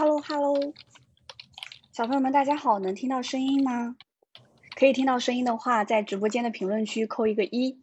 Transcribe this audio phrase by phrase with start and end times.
[0.00, 0.72] Hello Hello，
[1.92, 3.96] 小朋友们大家好，能听到声音吗？
[4.74, 7.78] 可以听到声音的话，在直播间的评论区扣一个一。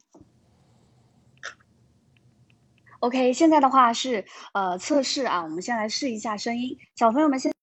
[3.02, 6.80] OK，现在的话是呃测试啊，我们先来试一下声音。
[6.96, 7.54] 小朋友们现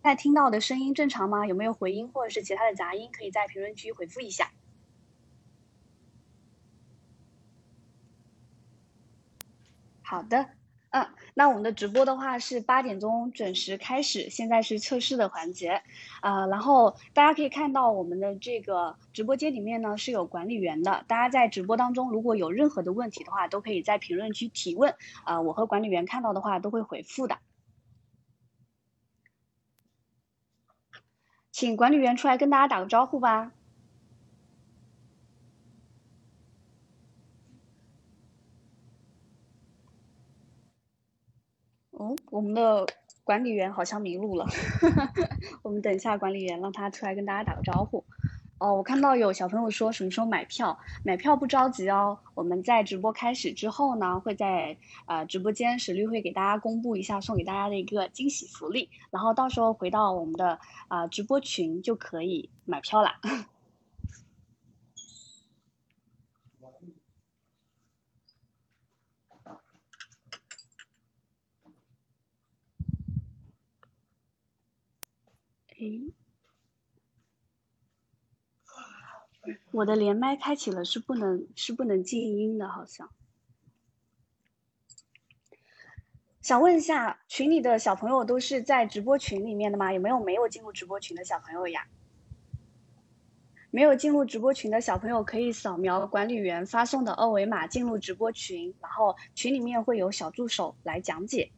[0.00, 1.44] 在听到的声音正常吗？
[1.48, 3.10] 有没有回音或者是其他的杂音？
[3.10, 4.52] 可以在评论区回复一下。
[10.02, 10.50] 好的。
[10.94, 15.82] 嗯，那我们的直播的话是八点钟准时开始，现在是测试的环节，
[16.20, 27.38] 啊，然后大家可以看到我们的这个直播间里面呢是有管理员的，大家在直播当中如果有任何的问题的话，都可以在评论区提问，啊，我和管理员看到的话都会回复的，
[31.50, 33.50] 请管理员出来跟大家打个招呼吧。
[41.96, 42.84] 哦，我们的
[43.22, 44.44] 管理员好像迷路了，
[45.62, 48.04] 我们等一下管理员让他出来跟大家打个招呼。
[48.58, 63.20] 哦，我看到有小朋友说什么时候买票，买票不着急哦，我们在直播开始之后呢，会在呃直播间实力会给大家公布一下送给大家的一个惊喜福利，然后到时候回到我们的啊直播群就可以买票啦。
[79.72, 83.10] 我的连麦开启了，是不能是不能静音的，好像。
[86.40, 89.92] 想问一下，群里的小朋友都是在直播群里面的吗？
[89.92, 91.86] 有没有没有进入直播群的小朋友呀？
[93.70, 101.50] 没有进入直播群的小朋友可以扫描管理员发送的二维码进入直播群，然后群里面会有小助手来讲解。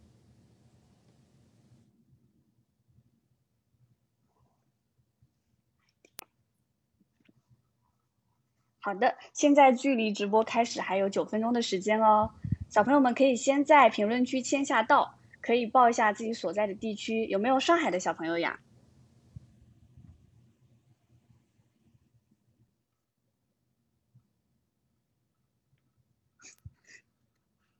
[8.86, 12.30] 好的，现在距离直播开始还有九分钟的时间哦，
[12.68, 18.60] 小朋友们可以先在评论区签下到，可以报一下自己所在的地区，有没有上海的小朋友呀？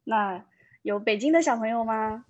[0.02, 0.44] 那
[0.82, 2.24] 有北京的小朋友吗？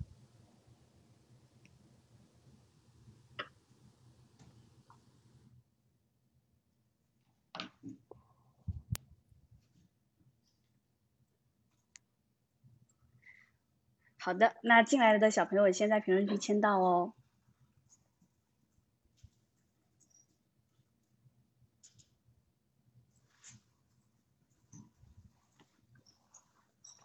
[14.27, 17.13] 好的，那进来的小朋友先在评论区签到哦。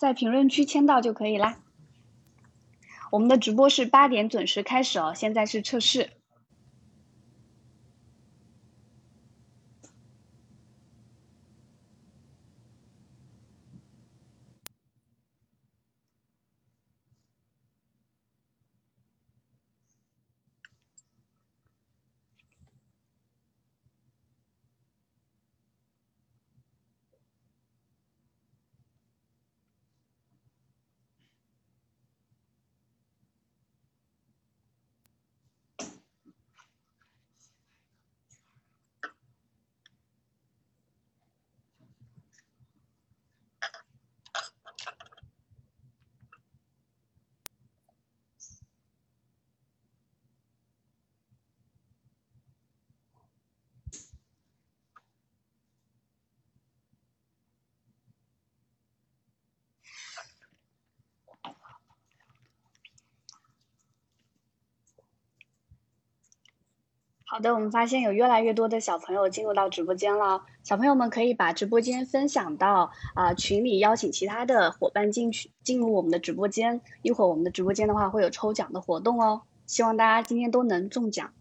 [0.00, 1.60] 在评论区签到就可以啦。
[3.12, 6.21] 我们的直播是八点准时开始哦，现在是测试。
[67.32, 70.42] 好的，我们发现有越来越多的小朋友进入到直播间了。
[70.62, 76.82] 小朋友们可以把直播间分享到啊群里，邀请其他的伙伴进去进入我们的直播间。
[77.00, 81.32] 一会儿我们的直播间的话会有抽奖的活动哦，希望大家今天都能中奖。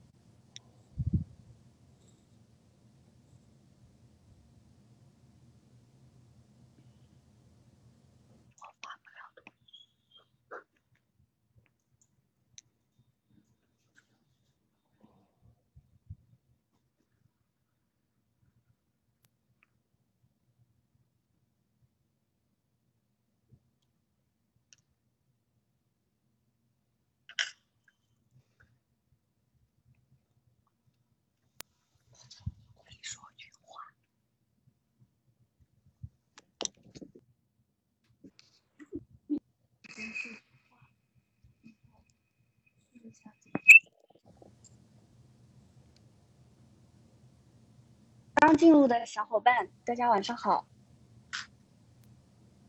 [48.52, 50.68] 刚进入的小伙伴，大家晚上好，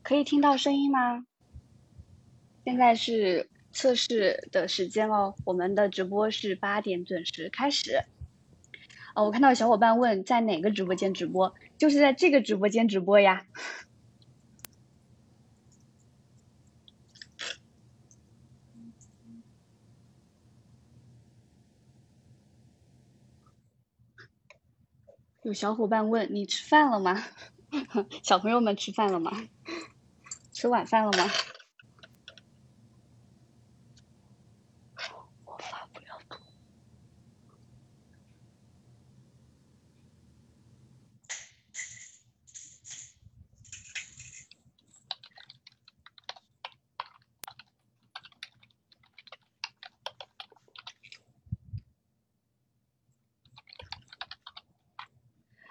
[0.05, 1.27] 可以听到声音吗？
[2.65, 8.05] 现在是测试的时间哦，我们的直播是八点准时开始。
[9.17, 13.45] 哦，我看到小伙伴问在哪个直播间直播，就是在这个直播间直播呀。
[25.43, 27.21] 有小伙伴问你吃饭了吗？
[28.23, 29.33] 小朋友们吃饭了吗？
[30.53, 31.29] 吃晚饭了吗？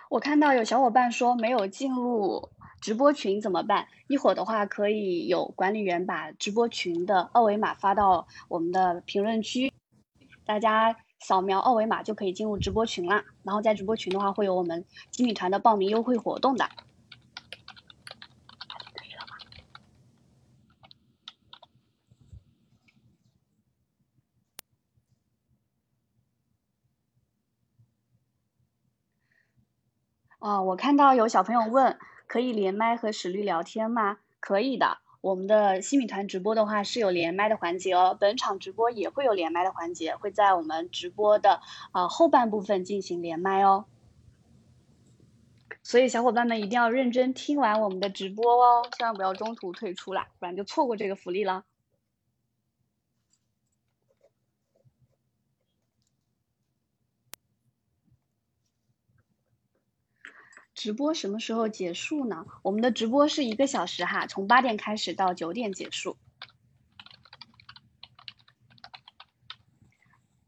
[0.09, 2.47] 我看到有小伙伴说没有进入
[2.79, 3.85] 直播群怎么办？
[4.07, 9.73] 一会儿的话可以有管理员把直播群的二维码发到我们的评论区，
[10.45, 13.25] 大家扫描二维码就可以进入直播群啦。
[13.43, 16.63] 然后在直播群的话会有我们集米团的报名优惠活动的。
[30.63, 31.97] 我看到有小朋友问，
[32.27, 34.17] 可以连麦和史律聊天吗？
[34.39, 41.61] 可以的，我们的新米团直播的话是有连麦的环节哦，本场直播也会有连麦的环节，会在我们直播的
[41.93, 43.85] 呃后半部分进行连麦哦。
[45.83, 51.63] 所以小伙伴们一定要认真听完我们的直播哦，千万不要中途退出啦，不然就错过这个福利了。
[60.81, 62.43] 直播什么时候结束呢？
[62.63, 66.17] 我们的直播是一个小时哈，从八点开始到九点结束。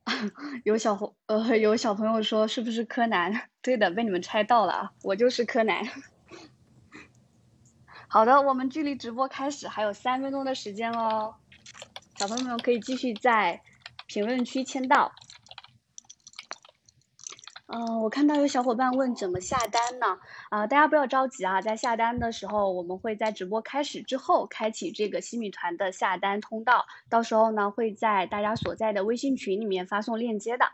[0.65, 3.47] 有小伙呃有小朋友说是不是柯南？
[3.62, 5.88] 对的，被你们猜到了啊，我就是柯南。
[8.09, 11.35] 好的，我们距离直播开始还有三分钟的时间哦，
[12.18, 13.62] 小朋友们可以继续在
[14.07, 15.13] 评论区签到。
[17.68, 20.19] 嗯，我看到有小伙伴问怎么下单呢？
[20.50, 30.66] 啊，大家不要着急啊，在下单的时候，我们会在直播开始之后开启这个西米团的下单通道，到时候呢会在大家所在的微信群里面发送链接的。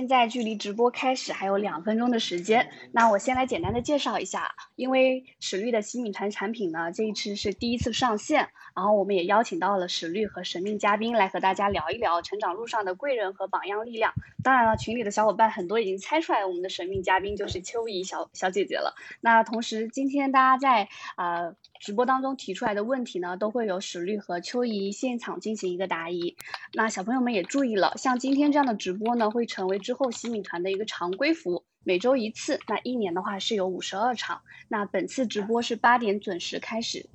[0.00, 14.14] 现在距离直播开始还有两分钟的时间，那我先来简单的介绍一下，因为史律的新米团产品呢，这一次是第一次上线，然后我们也邀请到了史律和神秘嘉宾来和大家聊一聊成长路上的贵人和榜样力量。
[14.42, 18.94] 当然了，群里的小伙伴很多已经猜出来我们的神秘嘉宾就是秋怡小小姐姐了。
[19.20, 20.88] 那同时，今天大家在
[21.18, 26.38] 呃直播当中提出来的问题呢，都会有史律和秋怡现场进行一个答疑。
[26.72, 34.42] 那小朋友们也注意了，像今天这样的直播呢，会成为之后洗米团的一个常规服务，每周一次，那一年的话是有五十二场。
[34.68, 37.06] 那本次直播是八点准时开始。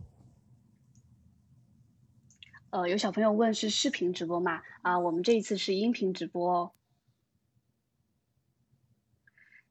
[2.72, 4.62] 呃，有小朋友问是视频直播吗？
[4.82, 6.72] 啊，我们这一次是音频直播哦。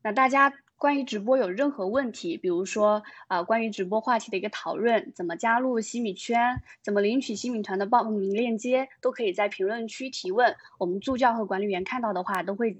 [0.00, 12.78] 那大家关于直播有任何问题，比如说啊，关于直播话题的一个讨论，怎么加入新米圈，怎么领取新米团的报名链接，都可以在评论区提问，我们助教和管理员看到的话都会。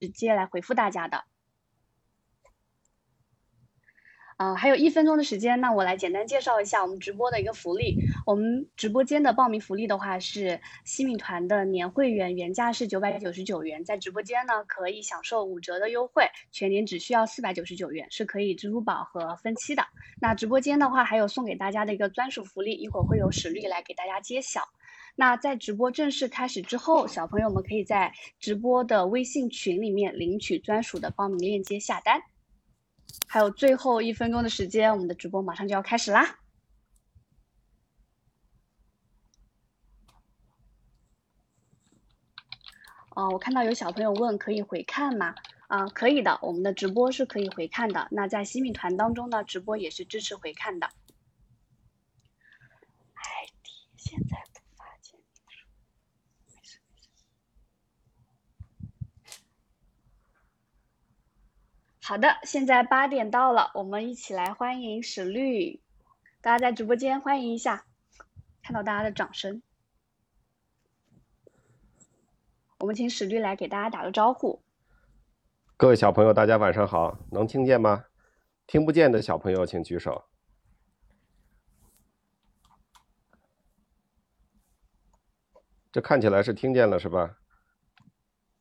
[0.00, 1.24] 直接来回复大家的，
[4.36, 7.96] 啊，还有一分钟的时间，那我来简单介绍一下我们直播的一个福利。
[8.24, 19.84] 我们直播间的报名福利的话是新米团的年会员，原价是九百九十九元，在直播间呢可以享受五折的优惠，全年只需要四百九十九元，是可以支付宝和分期的。
[20.20, 24.68] 那直播间的话还有送给大家的一个专属福利，一会儿会有实力来给大家揭晓。
[25.20, 32.22] 那在直播正式开始之后，小朋友们可以在直播的微信群里面领取专属的报名链接下单。
[33.26, 36.38] 还有最后一分钟的时间，我们的直播马上就要开始啦。
[43.16, 45.34] 哦，我看到有小朋友问可以回看吗？
[45.66, 48.06] 啊，可以的，我们的直播是可以回看的。
[48.12, 50.86] 那在新米团当中呢，直播也是支持回看的。
[53.16, 55.66] ID 现在不发签名书，
[56.46, 57.18] 没事没事。
[62.08, 65.82] 好的，现在八点到了，我们一起来欢迎史律，
[66.40, 67.84] 大家在直播间欢迎一下，
[68.62, 69.60] 看到大家的掌声。
[72.78, 74.62] 我们请史律来给大家打个招呼。
[75.76, 78.06] 各位小朋友，大家晚上好，能听见吗？
[78.66, 80.24] 听不见的小朋友请举手。
[85.92, 87.36] 这看起来是听见了是吧？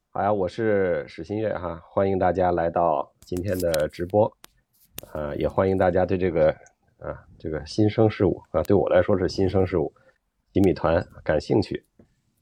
[0.10, 4.26] 好呀，我是史新月哈，欢迎大家来到今天的直播，
[5.12, 6.50] 啊，也欢迎大家对这个
[6.98, 9.94] 啊这个新生事物啊，对我来说是新生事物，
[10.54, 11.86] 吉米团感兴趣。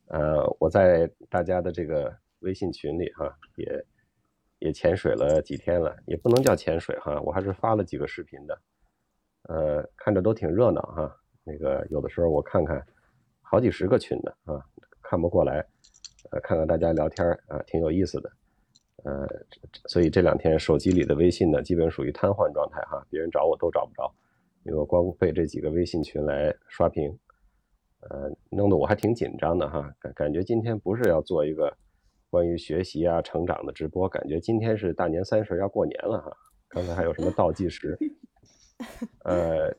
[0.10, 3.86] 呃，我在大家的这个微信群里哈也。
[4.60, 8.62] 也潜水了几天了，也不能叫潜水哈，我还是发了几个视频的，
[9.44, 11.16] 呃，看着都挺热闹哈。
[11.44, 12.84] 那个有的时候我看看，
[13.42, 14.64] 好几十个群的啊，
[15.04, 15.64] 看不过来，
[16.32, 18.32] 呃，看看大家聊天啊，挺有意思的，
[19.06, 19.26] 呃，
[19.88, 24.14] 所以这两天手机里的微信呢，基本属于瘫痪状态哈，别人找我都找不着，
[24.64, 27.18] 因为我光被这几个微信群来刷屏，
[28.02, 31.74] 呃，弄得我还挺紧张的哈，感感觉今天不是要做一个。
[32.32, 36.36] 关于学习啊、成长的直播，感觉今天是大年三十要过年了哈。
[36.68, 37.98] 刚才还有什么倒计时？
[39.24, 39.74] 呃，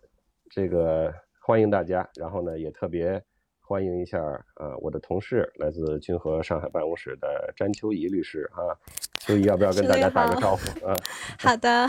[0.49, 3.23] 这个欢迎大家，然后呢，也特别
[3.69, 4.19] 欢迎一下
[4.55, 8.71] 呃我的同事，来自君和上海办公室的詹秋怡律师啊。
[9.19, 10.95] 秋怡要不要跟大家打个招呼啊？
[11.37, 11.89] 好的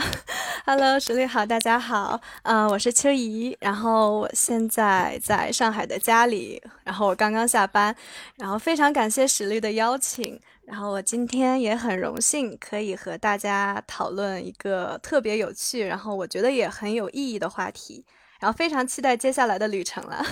[0.66, 7.94] ，Hello，石律好，大家好，啊，我是秋怡，然后我现在在上海的家里，然后我刚刚下班，
[8.38, 10.40] 然后非常感谢石律的邀请。
[10.64, 18.04] 然后我今天也很荣幸可以和大家讨论一个特别有趣，然后我觉得也很有意义的话题，
[18.40, 20.24] 然后非常期待接下来的旅程了。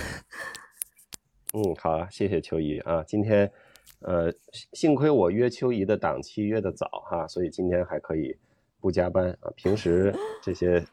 [1.53, 3.51] 嗯，好啊，谢谢秋怡啊，今天，
[4.01, 4.33] 呃，
[4.73, 8.37] 幸亏我约秋怡的档期约的早哈，所以今天还可以
[8.79, 9.51] 不加班啊。
[9.55, 10.13] 平时
[10.43, 10.83] 这些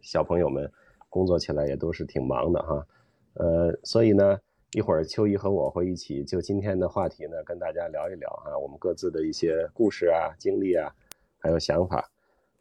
[0.00, 0.70] 小朋友们
[1.08, 2.86] 工作起来也都是挺忙的哈，
[3.34, 4.38] 呃，所以呢。
[4.72, 10.94] 一会儿，秋怡和我会一起就今天的话题呢，跟大家聊一聊哈，我们各自的一些故事啊、经历啊，
[11.38, 12.06] 还有想法。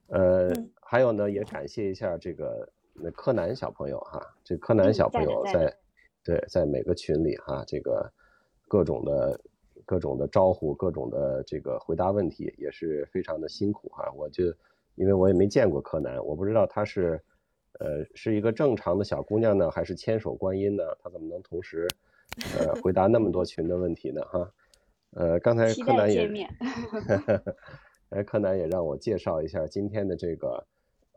[0.07, 5.75] 呃，还有呢，也感谢一下这个那柯南小朋友哈，这柯南小朋友在
[6.27, 8.11] 对在每个群里哈，这个
[8.67, 9.39] 各种的
[9.85, 14.11] 各种的招呼，各种的这个回答问题，也是非常的辛苦哈。
[14.13, 14.43] 我就
[14.95, 17.23] 因为我也没见过柯南，我不知道她是。
[17.79, 20.83] 呃，是一个正常的小姑娘呢，还是千手观音呢？
[21.03, 21.87] 她怎么能同时，
[22.57, 24.19] 呃，回答那么多群的问题呢？
[24.31, 24.51] 哈，
[25.11, 26.27] 呃，刚才柯南也，
[28.09, 30.65] 哎，柯南也让我介绍一下今天的这个，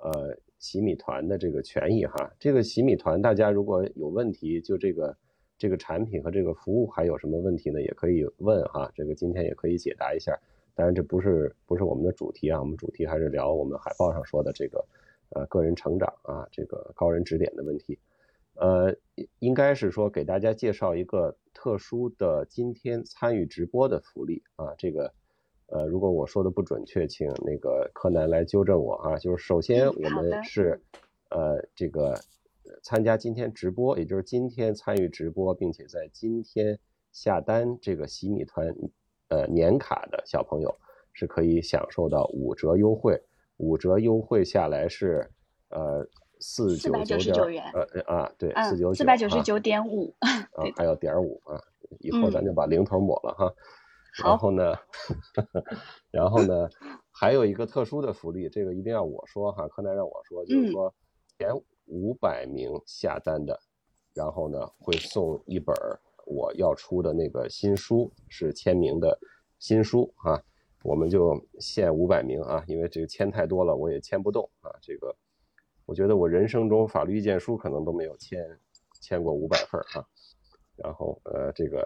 [0.03, 2.31] 呃，洗米团的这个权益哈。
[2.39, 5.17] 这个洗米团，大家如果有问题，就这个
[5.59, 7.81] 这个产品和这个服务还有什么问题呢？
[7.81, 10.39] 也可以问哈，这个今天也可以解答一下。
[10.75, 14.85] 当然，这不是不是我们的主题啊，我们主题还是聊我们海报上说的这个。
[15.33, 17.97] 呃，个人成长啊，这个高人指点的问题，
[18.55, 18.93] 呃，
[19.39, 25.15] 应该是说给大家介绍一个特殊的今天参与直播的福利啊，这个，
[25.73, 29.17] 呃，如果我说的不准确，请那个柯南来纠正我啊。
[29.19, 30.81] 就是首先我们是，
[31.31, 32.19] 呃，这个
[32.83, 36.77] 参加今天直播，也就是今天参与直播，并且在今天
[37.13, 38.75] 下单这个洗米团，
[39.29, 40.75] 呃，年卡的小朋友
[41.13, 43.21] 是可以享受到五折优惠。
[43.59, 45.31] 五折优惠下来是，
[45.69, 46.05] 呃，
[46.41, 51.61] 四四百九十九元，呃啊，对，四九九，四百九十九点五， 啊，还有点五啊，
[52.01, 53.55] 以后咱就把零头抹了哈。
[54.23, 54.75] 然后呢，
[56.11, 56.69] 然后呢，
[57.11, 60.93] 还有一个特殊的福利，这个一定要我说哈，柯南让我说，就是说
[61.39, 61.51] 前
[61.87, 63.59] 五百名下单的，
[64.15, 65.75] 然后呢会送一本
[66.27, 69.19] 我要出的那个新书，是签名的
[69.59, 70.43] 新书啊。
[70.83, 74.73] 我们就限五百名啊，因为这个签太多了，我也签不动啊。
[74.81, 75.15] 这个，
[75.85, 78.59] 我觉得我人生中法律意见书可能都没有签
[78.99, 80.03] 签过五百份啊。
[80.77, 81.81] 然后呃，这个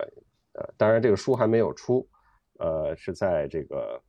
[0.53, 2.07] 呃，当然这个书还没有出，
[2.65, 4.01] 呃，是在这个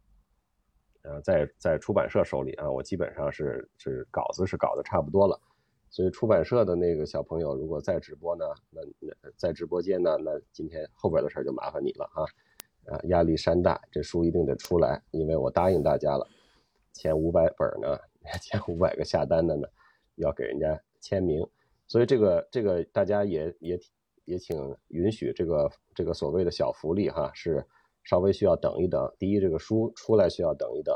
[1.04, 2.72] 呃在在出版社手里啊。
[2.72, 5.38] 我基本上是是稿子是搞得差不多了，
[5.90, 12.24] 所以出版社的那个小朋友如果在直播呢，那那在直播间呢，那今天后边的事就麻烦你了啊。
[12.86, 16.28] 啊，压力山大，这书一定得出来，因为我答应大家了，
[16.94, 18.00] 前五百本呢，
[18.40, 19.68] 前五百个下单的呢，
[20.18, 21.44] 要给人家签名，
[21.88, 23.80] 所以这个这个大家也也
[24.26, 24.56] 也请
[24.90, 27.66] 允许这个这个所谓的小福利哈，是
[28.06, 29.14] 稍微需要等一等。
[29.20, 30.96] 第一，这个书出来需要等一等；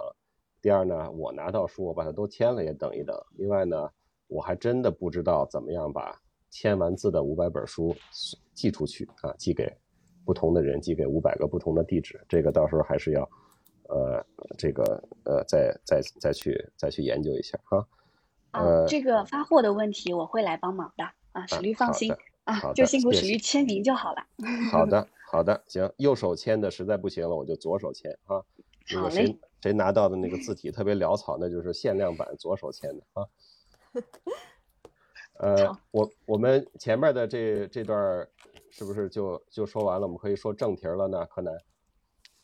[0.62, 3.13] 第二呢，我拿到书，我把它都签了，也等一等。
[3.36, 3.89] 另外呢，
[4.28, 6.18] 我还真的不知道怎么样把
[6.50, 7.96] 签完字的五百本书
[8.54, 9.70] 寄出去啊，寄给
[10.25, 12.24] 不同的人，寄给五百个不同的地址。
[12.30, 13.22] 这个到时候还是要，
[13.89, 14.25] 呃，
[14.58, 14.84] 这个
[15.25, 17.88] 呃，再再再去再去研究一下哈。
[18.51, 22.12] 啊，这个发货的问题我会来帮忙的啊，史律放心
[22.44, 24.24] 啊，就辛苦史律签名就好了。
[24.72, 28.44] 好的，好的，行，右手签的实在不行了，我就左手签啊。
[28.88, 29.40] 如果谁。
[29.62, 33.28] 谁拿到的那个字体特别潦草，那就是限量版左手签的啊。
[35.36, 38.26] 呃，我我们前面的这这段
[38.70, 40.08] 是不是就就说完了？
[40.08, 41.26] 我们可以说正题了呢？
[41.26, 41.54] 柯南。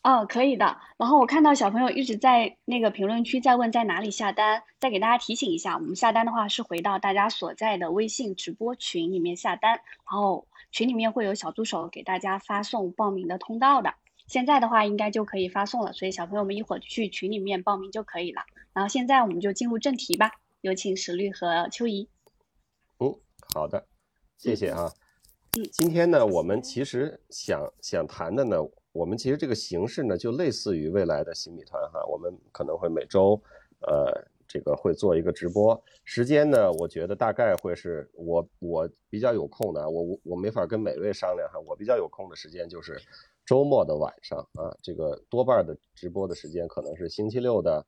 [0.06, 0.78] 哦，可以的。
[0.98, 13.94] 然后我看到小朋友一直在那个评论区在问在哪里下单，再给大家提醒一下，我们下单的话是回到大家所在的微信直播群里面下单，然后群里面会有小助手给大家发送报名的通道的。
[14.28, 18.42] 现在的话应该就可以发送了，所以小朋友们一会儿去群里面报名就可以了。
[18.72, 22.08] 然后现在我们就进入正题吧，有请石律和秋怡。
[22.98, 23.18] 哦，
[23.52, 23.88] 好的，
[24.38, 24.88] 谢谢啊。
[25.72, 28.56] 今天呢，我们其实想想谈的呢，
[28.92, 33.40] 我们其实这个形式呢，就类似于未来的新米团哈，我们可能会每周，
[33.80, 34.12] 呃，
[34.46, 43.00] 这个会做一个直播，时间呢，我觉得大概会是我我比较有空的，我我没法跟每位商量哈，我比较有空的时间就是。
[43.46, 47.86] 周末的晚上啊，这个多半的直播的时间可能是星期六的，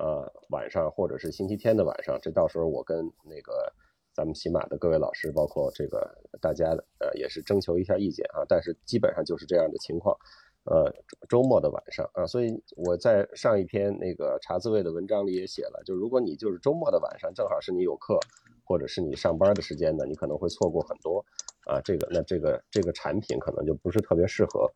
[0.00, 2.18] 呃晚上或者是星期天的晚上。
[2.22, 3.70] 这到时候我跟那个
[4.14, 8.44] 咱们喜马的各位老师，包括这个大家呃也是征求一下意见啊。
[8.48, 10.16] 但是基本上就是这样的情况，
[10.64, 10.94] 呃
[11.28, 12.26] 周末的晚上啊。
[12.26, 18.18] 所以我在上一篇那个查字位的文章里也写了，就如果你就是周末的晚上，正好是你有课
[18.64, 21.24] 或者是你上班的时间呢，你可能会错过很多
[21.66, 21.80] 啊。
[21.82, 24.70] 这个那这个这个产品可能就不是特别适合。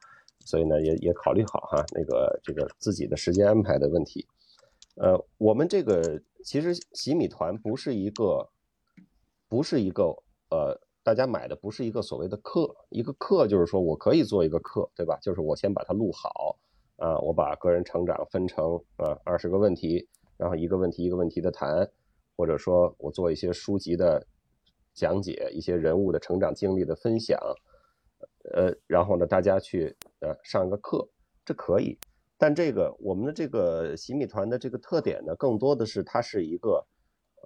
[0.45, 4.27] 所以呢，也也考虑好哈，那个这个自己的时间安排的问题。
[4.95, 8.49] 呃，我们这个其实洗米团不是一个，
[9.49, 10.05] 不是一个
[10.51, 15.19] 呃，大家买的不是一个所谓的课，一个课就是说我可以做一个课，对吧？
[15.23, 16.59] 就是我先把它录好
[16.97, 20.07] 啊，我把个人成长分成啊二十个问题，
[20.37, 21.91] 然后一个问题一个问题的谈，
[22.37, 24.27] 或者说我做一些书籍的
[24.93, 27.39] 讲解，一些人物的成长经历的分享。
[28.53, 31.09] 呃，然后呢，大家去呃上一个课，
[31.45, 31.99] 这可以。
[32.37, 36.87] 但这个我们的这个洗米团的这个特点呢，更多的是它是一个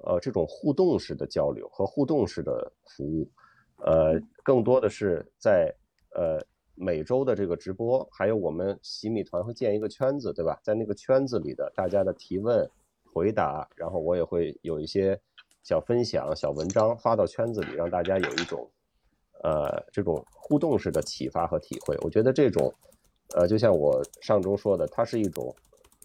[0.05, 3.29] 呃这种互动式的交流和互动式的服务，
[3.79, 5.75] 呃，更多的是在
[6.15, 6.39] 呃
[6.75, 10.59] 每周的这个直播，还有我们洗米团会建一个圈子，对吧？
[10.63, 12.69] 在那个圈子里的大家的提问、
[13.13, 15.21] 回答，然后我也会有一些
[15.63, 18.71] 小分享、小文章发到圈子里，让大家有一种。
[19.45, 22.73] 呃，这种互动式的启发和体会，我觉得这种，
[23.35, 25.53] 呃，就像我上周说的，它是一种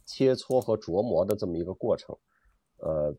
[0.07, 2.17] 切磋和琢磨的这么一个过程，
[2.79, 3.13] 呃，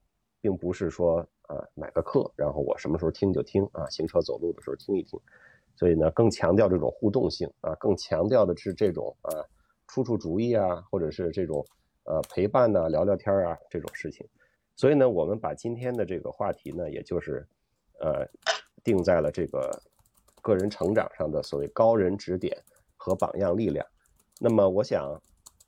[0.48, 5.20] 并不是说啊买个课，然后我什么时候听就听啊，行车走路的时候听一听，
[5.76, 9.44] 所以呢，更强调这种互动性啊，更强调的是这种啊
[9.88, 11.62] 出出主意啊，或者是这种
[12.04, 14.26] 呃陪伴呐，聊聊天啊这种事情，
[14.74, 17.46] 所以呢，我们把今天的这个话题呢，也就是
[18.00, 18.26] 呃
[18.82, 19.70] 定在了这个。
[20.40, 22.56] 个人成长上的所谓高人指点
[22.96, 23.84] 和榜样力量，
[24.40, 25.20] 那么我想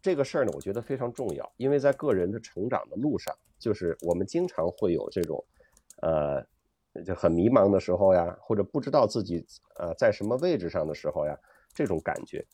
[0.03, 5.45] 这个事儿呢，我觉得非常重要，因为在个人的成长的路上，就是我们经常会有这种，
[6.01, 6.43] 呃，
[7.05, 9.45] 就很迷茫的时候呀，或者不知道自己
[9.77, 11.39] 呃在什么位置上的时候呀，
[11.75, 12.45] 这种感觉，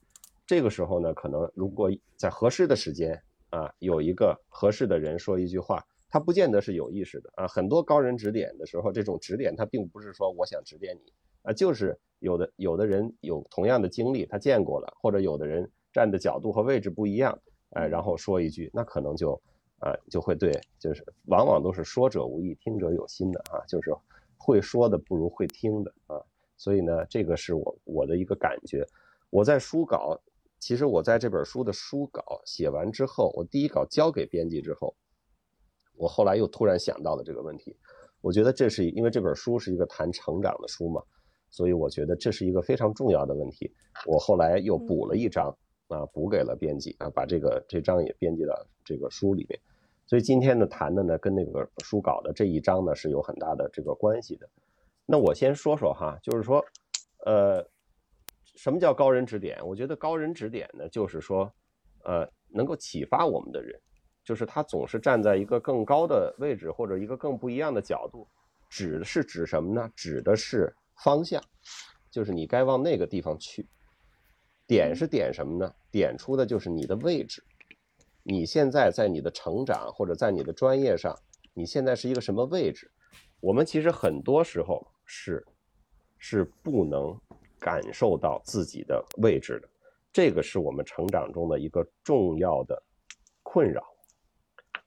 [0.47, 11.99] 这个时候呢，可能如果在合适的时间啊，有一个合适的人说一句话，他不见得是有意识的啊，很多高人指点的时候，这种指点他并不是说我想指点你啊，就是。
[12.21, 17.39] 有的有的人有同样的经历，他见过了，或者有的人站的角度和位置不一样，
[17.71, 19.33] 哎，然后说一句，那可能就，
[19.79, 23.91] 啊，就会对，就是往往都是说者无意，听者有心的啊，就是
[24.37, 26.21] 会说的不如会听的啊，
[26.59, 28.87] 所以呢，这个是我我的一个感觉。
[29.31, 30.21] 我在书稿，
[30.59, 34.95] 其实我在这本书的书稿写完之后，我第一稿交给编辑之后，
[35.97, 37.75] 我后来又突然想到了这个问题，
[38.21, 41.03] 我觉得这是因为这本书是一个谈成长的书嘛。
[41.49, 43.73] 所以我觉得这是一个非常重要的问题。
[44.05, 45.57] 我后来又补了一章
[45.89, 49.59] 啊，补给了编辑啊，把这个这章也编辑到这个书里面。
[50.07, 54.49] 所以今天呢谈的呢跟那个书稿的这一章呢是有很大的这个关系的。
[55.05, 56.65] 那我先说说哈，就是说，
[57.25, 57.67] 呃，
[58.57, 59.59] 什么叫高人指点？
[59.67, 61.53] 我觉得高人指点呢，就是说，
[62.05, 63.79] 呃，能够启发我们的人，
[64.25, 68.27] 就是他总是站在一个更高的位置或者一个更不一样的角度，
[68.69, 69.91] 指的是指什么呢？
[69.95, 70.75] 指的是。
[71.05, 71.39] 方向，
[72.11, 73.69] 就是你该往那个地方去。
[74.67, 75.75] 点是点什么呢？
[75.91, 77.43] 点出的就是你的位置。
[78.23, 81.17] 你现在在你的成长或者在你的专业上，
[81.55, 82.91] 你现在是一个什么位置？
[83.41, 85.47] 我们其实很多时候是
[86.19, 87.17] 是不能
[87.61, 89.69] 感受到自己的位置的，
[90.13, 92.83] 这个是我们成长中的一个重要的
[93.45, 93.85] 困扰。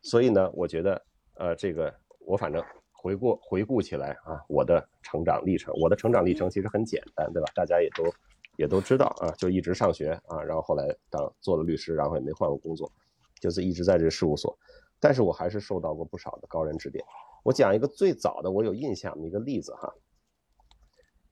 [0.01, 1.01] 所以呢，我觉得，
[1.35, 2.61] 呃，这个我反正
[2.91, 7.49] 回顾回顾起来啊，我的成长历程，我的成长历程其实很简单，对吧？
[7.55, 8.03] 大家也都
[8.59, 12.91] 也都知道啊，就一直上学啊，然后后来当做了律师，然后也没换过工作，
[13.39, 14.53] 就是一直在这事务所。
[14.99, 17.01] 但是我还是受到过不少的高人指点。
[17.41, 19.89] 我讲一个最早的我有印象的一个例子哈，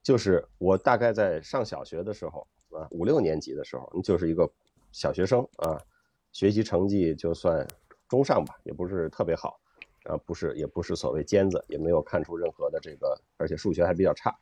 [0.02, 4.50] 就是我大概在上小学的时候啊，五六年级的时候，就是一个
[4.94, 5.78] 小学生啊，
[6.32, 7.68] 学习成绩就算。
[8.10, 9.60] 中上吧，也不是特别好，
[10.06, 14.34] 啊，不是，也不是所谓尖子，也没有看出任何的这个，而且数学还比较差，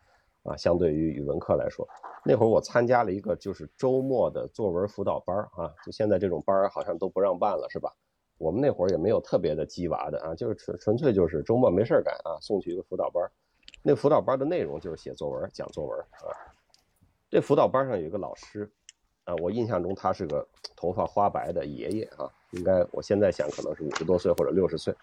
[0.45, 1.87] 啊，相对于语文课来说，
[2.23, 7.91] 那会儿我参加了一个就是周末的作文辅导班啊，就现在这种班好像都不让办了，是吧？
[8.37, 13.23] 我们那会儿也没有特别的鸡娃的啊，就是纯纯粹就是周末没事干啊，送去一个辅导班，
[13.81, 16.31] 那辅导班的内容就是写作文、讲作文啊。
[17.29, 18.69] 这辅导班上有一个老师，
[19.23, 22.31] 啊，我印象中他是个头发花白的爷爷啊。
[22.51, 24.95] 应该，我现在想可能是五十多岁或者六十岁。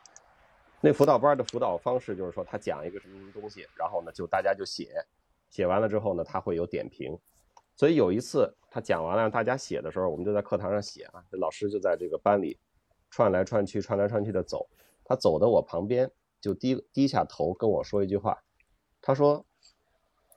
[0.80, 5.04] 那辅导班的辅导方式就是说，他讲一个什么什么东西，然后呢，就大家就写，
[5.52, 7.16] 写完了之后呢，他会有点评。
[7.76, 12.58] 所以有一次他讲完了让大家写的时候，我们就在课堂上写啊，老师就在这个班里
[13.10, 14.68] 串来串去、串来串去的走。
[15.04, 16.10] 他走到我旁边，
[16.40, 18.42] 就低低下头跟我说一句话，
[19.00, 19.44] 他说：“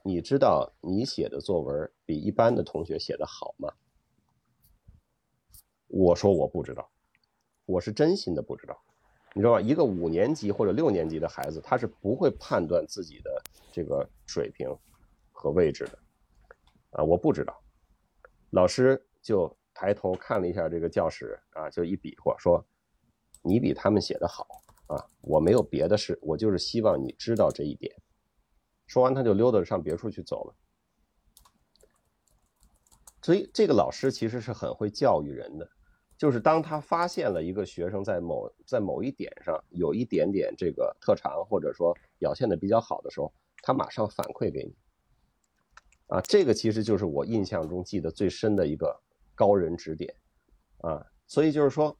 [0.03, 3.71] 你知道你写的作文比一般的同学写的好吗？”
[5.87, 6.89] 我说我不知道。
[7.65, 8.79] 我是真心的不知道，
[9.33, 9.61] 你知道吧？
[9.61, 14.67] 一个五年级或者六年级的孩子，他是不会判断自己的这个水平
[15.45, 15.99] 和位置的，
[16.89, 17.55] 啊，我不知道。
[18.49, 22.65] 老师就抬头看了一下这个教室，啊，就一比划说
[23.45, 24.47] ：“你比他们写的好
[24.87, 27.95] 啊！”我没有别的事，我就是希望你知道这一点。
[28.87, 30.55] 说完，他就溜达上别处去走了。
[33.21, 35.69] 所以，这个老师其实是很会教育人的。
[36.17, 43.31] 就是当他发现了一个学生在某在某一点上有一点点这个特长，或者说表现的比较好的时候，
[43.61, 44.75] 他马上反馈给你。
[46.07, 48.95] 啊，这个其实就是我印象中记得最深的一个
[49.33, 50.13] 高人指点，
[50.79, 51.97] 啊，所以就是说，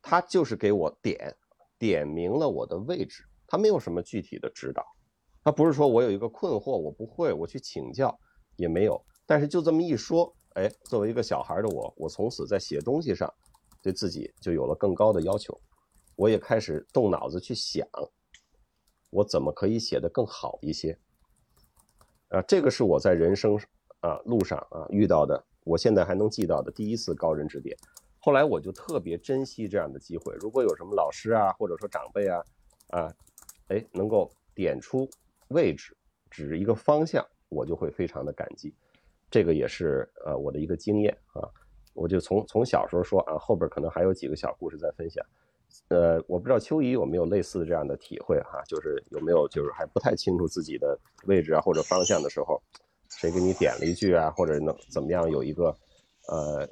[0.00, 1.34] 他就是给我点
[1.78, 4.84] 点明了我的位置，他没有什么具体的指导，
[5.42, 8.18] 他不是说我有一个困惑我不会我去请教
[8.56, 10.34] 也没有，但是就这么一说。
[10.54, 13.32] 哎，作为一个小孩的我，我从此在写东西上，
[13.82, 15.58] 对自己就有了更高的要求。
[16.14, 17.88] 我也开始动脑子去想，
[19.08, 20.94] 我怎么可以写得更好一些。
[22.32, 23.58] 啊，这个是我在人生
[24.00, 27.76] 啊路上啊遇到的，我现在还能记到的第一次高人指点。
[28.18, 32.42] 后来我就特别珍惜这样的机会，如果有什么老师啊，或者说长辈啊，
[32.88, 33.12] 啊，
[33.68, 35.06] 哎，能够点出
[35.48, 35.94] 位置，
[36.30, 38.74] 指一个方向，我就会非常的感激。
[39.30, 41.46] 这个也是呃我的一个经验啊，
[41.92, 45.22] 我就从从小时候说啊，后边可能还有几个小故事在分享，
[45.88, 52.62] 呃，我不知道秋怡有没有类似这样的体会哈，就是有没有就是还不太清楚自己的位置啊或者方向的时候，
[53.08, 55.76] 谁给你点了一句啊，或者能怎么样有一个
[56.28, 56.68] 呃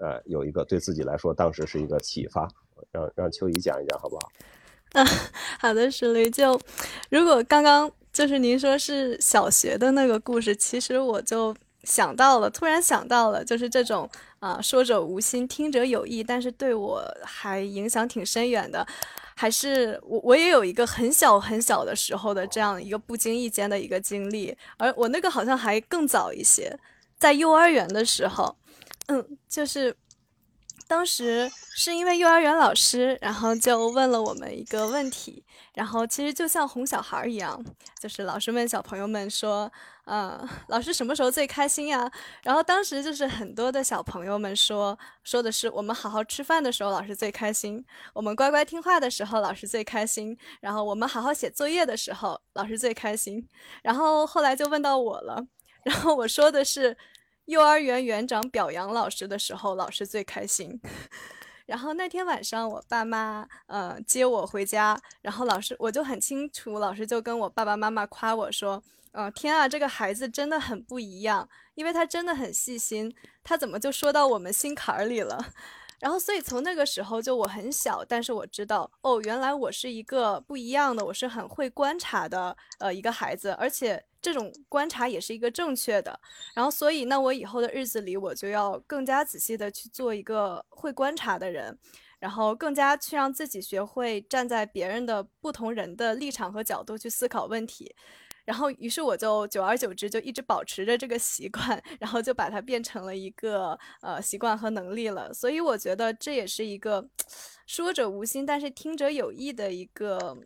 [0.00, 2.48] 呃有一个对自己来说当时是一个启发，
[2.92, 4.28] 让让秋怡讲一讲好不好？
[4.92, 5.06] 嗯，
[5.58, 6.60] 好的，石驴就
[7.10, 11.54] 如果刚刚就是您说是小学的那个故事，其实我就。
[11.84, 18.86] 想到了，突然想到了，就是这种啊，说者无心，听者有意，但是对我还影响挺深远的。
[19.34, 26.78] 还是我我也有一个很小很小的时候的这样一个不经意间的一个经历，而我那个好像还更早一些，
[27.18, 28.54] 在幼儿园的时候，
[29.06, 29.96] 嗯，就是
[30.86, 35.42] 当时是因为幼儿园老师，然后就问了我们一个问题。
[35.72, 37.64] 然后其实就像哄小孩一样，
[37.98, 39.72] 就是老师问小朋友们说
[40.12, 42.10] ：“嗯，老师什么时候最开心呀？”
[42.42, 47.80] 然后当时就是很多的小朋友们说，说的是我们好好吃饭的时候，老师最开心；
[48.12, 53.46] 我们乖乖听话的时候，老师最开心；然后我们好好写作业的时候，老师最开心。
[53.84, 55.46] 然后后来就问到我了，
[55.84, 56.96] 然后我说的是
[57.44, 60.80] 幼儿园园长表扬老师的时候，老师最开心。
[61.66, 75.44] 然后那天晚上，我爸妈呃接我回家，然后老师我就很清楚，老师就跟我爸爸妈妈夸我说，呃天啊，这个孩子真的很不一样，因为他真的很细心，他怎么就说到我们心坎儿里了？
[76.00, 86.18] 然后所以从那个时候就我很小，但是我知道哦，原来我是一个不一样的，我是很会观察的呃一个孩子，而且这种观察也是一个正确的。
[86.54, 91.78] 然后，所以那我以后的日子里，我就要更加仔细的去做一个会观察的人，
[92.18, 97.94] 然后更加去让自己学会站在别人的不同人的立场和角度去思考问题。
[98.50, 105.32] 然后，于是我就久而久之就一直保持着这个习惯， 然后就把它变成了一个呃习惯和能力了。
[105.32, 107.08] 所以我觉得这也是一个
[107.64, 110.36] 说者无心，但是听者有意的一个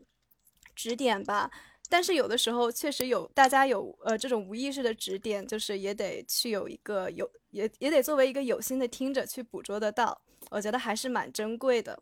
[0.74, 1.50] 指点吧。
[1.88, 10.20] 但是有的时候确实有大家有呃这种无意识的指点，就是也得去有一个有也也得作为一个有心的听者去捕捉得到。
[10.50, 11.98] 我觉得还是蛮珍贵的。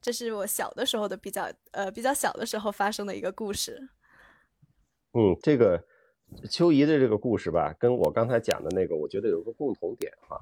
[0.00, 3.88] 这是我小的时候的比较呃比较小的时候发生的一个故事。
[5.16, 5.80] 嗯，这个
[6.50, 10.40] 秋怡的这个故事吧，跟我刚才讲的那个，我觉得有个共同点哈，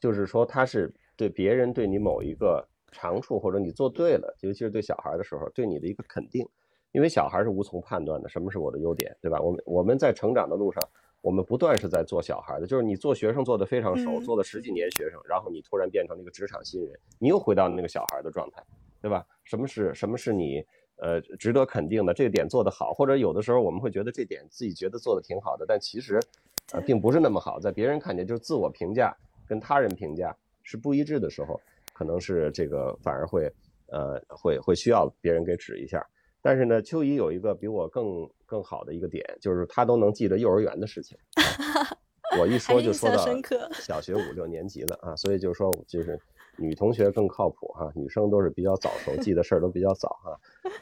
[0.00, 6.48] 就是说他是对别人对你某一个长处或者你做对了，尤其是对小孩的时候，对你的一个肯定，
[6.92, 9.38] 因为小孩是无从判断的，什么是我的优点，对吧？
[9.40, 10.82] 我们我们在成长的路上，
[11.20, 18.64] 我们不断是在做小孩的，就是你做学生做的非常熟，做了十几年学生，然后你突然变成了一个职场新人，你又回到那个小孩的状态，
[19.02, 19.26] 对吧？
[19.44, 20.64] 什么是什么是你？
[20.96, 26.20] 呃，值得肯定的这个点做得好，或者有的时候我们会觉得这点自己觉得做得挺好的，但其实，
[26.72, 29.14] 呃，并不是那么好，在别人看见就是自我评价
[29.46, 31.60] 跟他人评价是不一致的时候，
[31.92, 33.52] 可能是这个反而会，
[33.88, 36.06] 呃，会会需要别人给指一下。
[36.40, 41.18] 但是呢，秋怡有一个比我更更好的一个点，就是她都能记得幼儿园的事情，
[42.38, 43.26] 我一说就说到
[43.72, 46.18] 小学五六年级了啊，所以就是说就是。
[46.56, 50.40] 女同学更靠谱哈，女生都是比较早熟，记的事儿都比较早哈。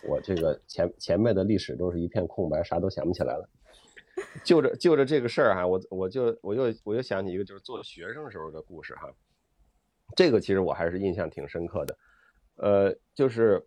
[0.08, 3.48] 我这个前前面的历史都是一片空白，啥都想不起来了。
[4.44, 9.10] 就着就着这个事儿哈，我我就我又我又想起一个就是做学生时候的故事哈。
[10.14, 11.96] 这个其实我还是印象挺深刻的。
[12.56, 13.66] 呃，就是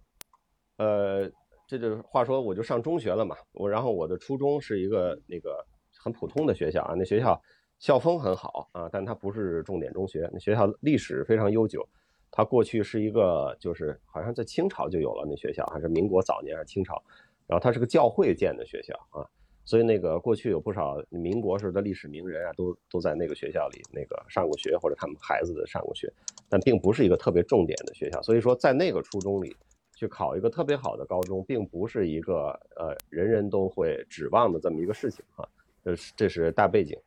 [0.77, 1.29] 呃，
[1.67, 5.65] 这就话说我就上中学了嘛，我然后我的初中是一个那个
[5.97, 7.41] 很普通的学校啊，那学校。
[7.79, 10.29] 校风很好啊，但它不是重点中学。
[10.33, 11.87] 那学校历史非常悠久，
[12.31, 17.01] 它过去是一个，就是好像在清朝就有了那学校，还是民国早年还是清朝。
[17.47, 19.21] 然后它是个教会建的学校啊，
[19.65, 26.11] 所以那个过去有不少民国时的历史名人啊，都都在那个学校里那个上过学，或者他们孩子的上过学，
[26.49, 28.19] 但并不是一个特别重点的学校。
[28.23, 29.55] 所以说，在那个初中里
[29.95, 35.47] 去考一个特别好的高中，并不是一个呃人人都会指望的这么一个事情啊。
[35.83, 36.97] 这是这是大背景。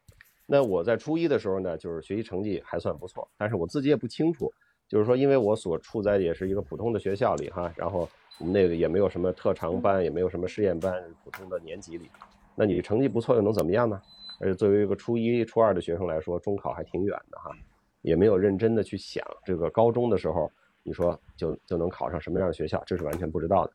[0.51, 4.51] 那我在初一的时候呢，就是学习成绩还算不错，但是我自己也不清楚，
[4.89, 8.09] 就是说，因为我所处在也是一个普通的学校里哈，然后
[8.39, 12.09] 我们那个也没有什么特长班，也没有什么实验班，普通的年级里，
[12.55, 14.01] 那你成绩不错又能怎么样呢？
[14.41, 17.51] 而且作为一个初一、初二的学生来说，中考还挺远的哈，
[18.01, 20.51] 也没有认真的去想这个高中的时候，
[20.83, 23.73] 你说就就能考上什么样的学校，这是完全不知道的。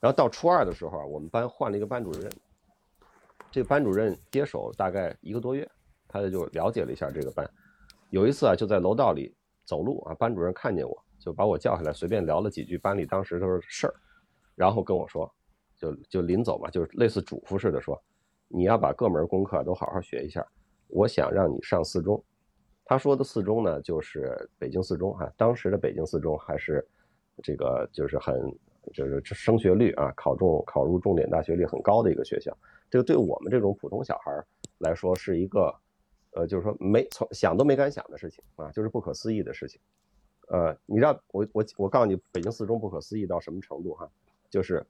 [0.00, 2.28] 然后到初二的时候，我们班换了一个班主任，
[3.52, 5.70] 这个班主任接手大概一个多月。
[6.10, 7.48] 他就了解了一下这个班，
[8.10, 9.32] 有一次啊，就在楼道里
[9.64, 13.94] 走路啊，班主任看见我就把我叫下来，随便聊了几句班里当时都是事儿，
[14.56, 15.32] 然后跟我说，
[15.76, 18.02] 就就临走嘛，就类似嘱咐似的说，
[18.48, 20.44] 你要把各门功课都好好学一下，
[20.88, 22.20] 我想让你上四中。
[22.84, 26.84] 他说的四中呢，就是北京四中啊，当时的北京四中还是
[27.42, 28.34] 这个就是很
[28.92, 32.52] 就是升学率啊，考中考入重点大学率很高的一个学校，
[32.90, 34.32] 这个对我们这种普通小孩
[34.78, 35.72] 来说是一个。
[36.32, 39.80] 呃，就是说没从想都没敢想的事情啊，就是不可思议的事情。
[40.48, 44.10] 呃，你知道我我我告诉你，北京四中不可思议到什么程度哈？
[44.48, 44.84] 就是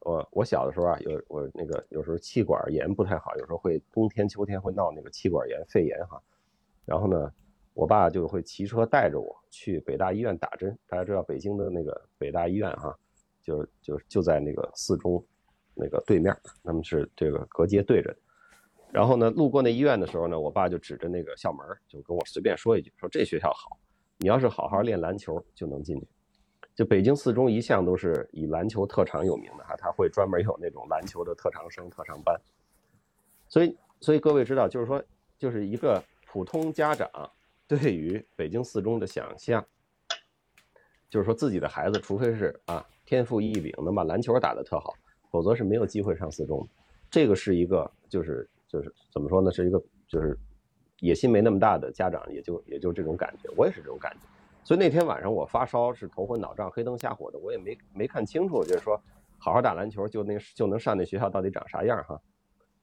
[0.00, 6.22] 我我小的时候啊，有我那个有时候气管炎不太好，有时候会冬天秋天会闹那个气管炎肺炎哈。
[6.84, 7.32] 然后呢，
[7.74, 10.78] 我爸就会骑车带着我去北大医院打针。
[10.86, 12.96] 大家知道北京的那个北大医院哈，
[13.42, 15.24] 就就就在那个四中
[15.74, 18.14] 那个对面，他们是这个隔街对着。
[18.92, 23.78] 然后呢，路过那医院的时候呢，我爸就指着那个校门，就跟我随便说一句，说这学校好，
[24.16, 26.08] 你要是好好练篮球就能进去。
[26.74, 32.40] 就北京四中一向都是以篮球特长有名的哈，他会专门有那种篮球的特长生、特长班。
[33.48, 35.02] 所以，所以各位知道，就是说，
[35.38, 37.08] 就是一个普通家长
[37.66, 39.62] 对于北京四中的想象，
[41.10, 44.94] 就是说自己的孩子，除非是啊天赋异禀，能把篮球打得特好，
[45.30, 46.68] 否则是没有机会上四中的。
[47.10, 48.48] 这个是一个就是。
[48.68, 49.50] 就是怎么说呢？
[49.52, 50.38] 是一个就是
[51.00, 53.48] 野心没那么大的家长，也就也就这种感觉。
[53.56, 54.26] 我也是这种感觉。
[54.64, 59.00] 所以那天晚上我发烧，是头昏脑胀、黑灯瞎火的，我也没没看清楚，就是说
[59.38, 62.20] 好好打篮球就那就能上那学校到底长啥样哈。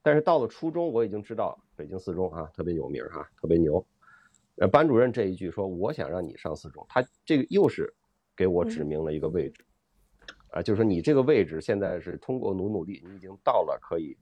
[0.02, 3.86] 但是到了初中，我已经知道北京四中啊特别有名哈，特别牛。
[4.58, 7.93] 呃，班主任这一句说我想让你上四中，他这个又是
[8.38, 9.65] 给我指明了一个位置
[10.52, 14.15] 啊，就是说你这个位置现在是通过努努力，你已经到了可以。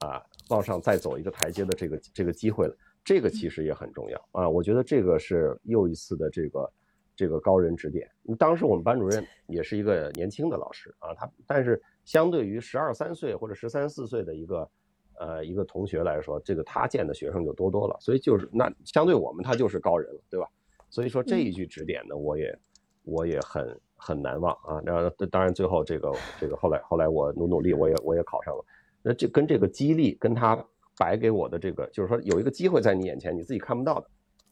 [0.00, 2.76] 啊，往上再走一个台阶的这个这个机会了。
[3.02, 6.72] 这个其实也很重要啊，我觉得这个是又一次的这个
[7.16, 8.06] 这个高人指点。
[8.38, 14.70] 当时我们班主任 也是一个年轻的老师啊，他但是相对于十二三岁或者十三四岁的一个
[15.18, 20.46] 呃一个同学来说，这个他见的学生就多多了，所以就是那相对我们他就是高人了，对吧？
[20.90, 22.58] 所以说这一句指点呢，我也
[23.04, 24.82] 我也很很难忘啊。
[24.84, 28.62] 然后当然最后这个这个后来后来我努努力，我也我也考上了。
[29.02, 30.64] 那这跟这个激励跟他。
[30.98, 34.06] 摆给我的这个，就是说有一个机会在你眼前，你自己看不到的，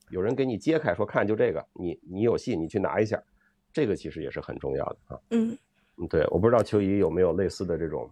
[0.09, 3.23] 有人给你揭开，说看就这个，你你有戏，你去拿一下，
[3.71, 5.21] 这个其实也是很重要的啊。
[5.29, 5.59] 嗯
[5.99, 8.11] 嗯，对，我不知道秋怡有没有类似的这种，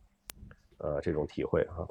[0.77, 1.89] 呃，这种体会哈。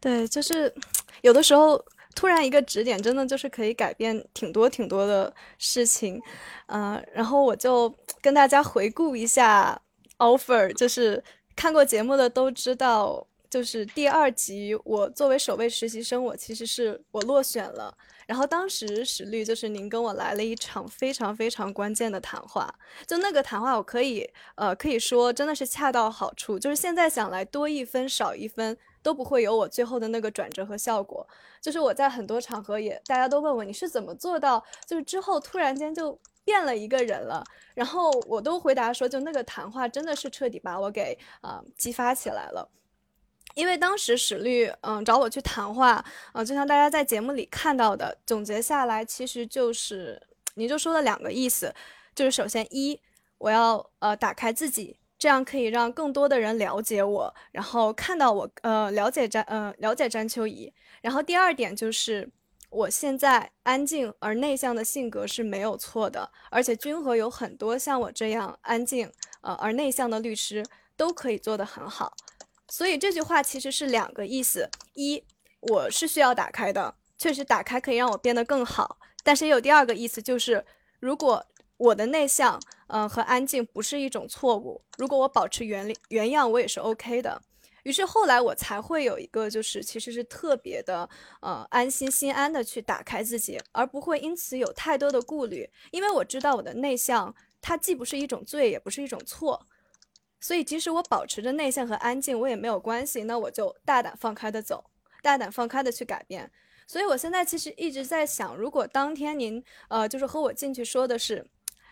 [0.00, 0.74] 对，就是
[1.22, 1.80] 有的时候
[2.16, 6.20] 突然一个指点，真的就是可以改变挺多挺多的事情，
[6.66, 9.80] 嗯，然后我就跟大家回顾一下
[10.18, 11.22] offer，就是
[11.54, 13.27] 看过节目的都知道。
[13.50, 17.96] 就是第二集，我作为首位实习生，我其实是我落选了。
[18.26, 22.72] 然后当时史律就是您跟我来了一场非常非常关键的谈话，
[23.06, 26.58] 就那个谈话，我可以呃可以说真的是恰到好处。
[26.58, 31.26] 就是现在想来，多一分少一分都不会有我最后的那个转折和效果。
[31.62, 37.42] 就是我在很多场合也大家都问我你是怎么做到，就是之后突然间就变了一个人了。
[37.74, 42.70] 然后我都回答说，就那个谈话真的是彻底把我给啊激发起来了。
[43.54, 50.20] 因为当时史律嗯找我去谈话，呃，就像大家在节目里看到的，总结下来其实就是
[50.54, 51.74] 你就说了两个意思，
[52.14, 53.00] 就是首先一
[53.38, 62.30] 我要呃打开自己，这样可以让更多的人了解我，然后看到我呃了解詹呃了解詹秋怡，然后第二点就是
[62.70, 70.64] 我现在安静而内向的性格是没有错的，而且君和有很多像我这样安静呃而内向的律师
[70.96, 72.12] 都可以做得很好。
[72.68, 75.24] 所以这句话其实是两个意思：一，
[75.60, 80.64] 我是需要打开的，确实打开可以让我变得更好；但是也有第二个意思，就是
[81.00, 81.44] 如果
[81.78, 87.40] 我的内向，嗯，和安静不是一种错误，如果我保持原原样，我也是 OK 的。
[87.84, 91.08] 于是后来我才会有一个，就是其实是特别的，
[91.40, 99.66] 呃，安心心安的去打开自己，而不会因此有太多的顾虑，因为我知道我的内向，它既不是一种罪，也不是一种错。
[100.40, 103.24] 所以，即使我保持着内向和安静，我也没有关系。
[103.24, 104.84] 那我就大胆放开的走，
[105.22, 106.50] 大胆放开的去改变。
[106.86, 111.44] 所以，我现在其实一直在想，如果当天您呃，就是和我进去说的是，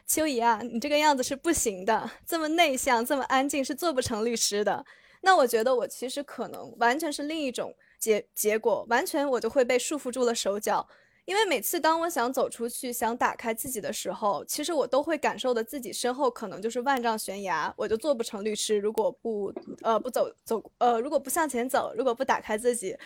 [0.06, 4.86] 秋怡啊，你这个样子是不行的，这么内向，这么安静是做不成律师的。
[5.22, 10.88] 那我觉得我其实可能完全是另一种结结果，完全我就会被束缚住了手脚。
[11.26, 18.78] 因为每次当我想走出去、想打开自己的时候，其实我都会感受的自己身后可能就是万丈悬崖，我就做不成律师。
[18.78, 22.96] 如果不呃不走走呃如果不向前走，如果不打开自己，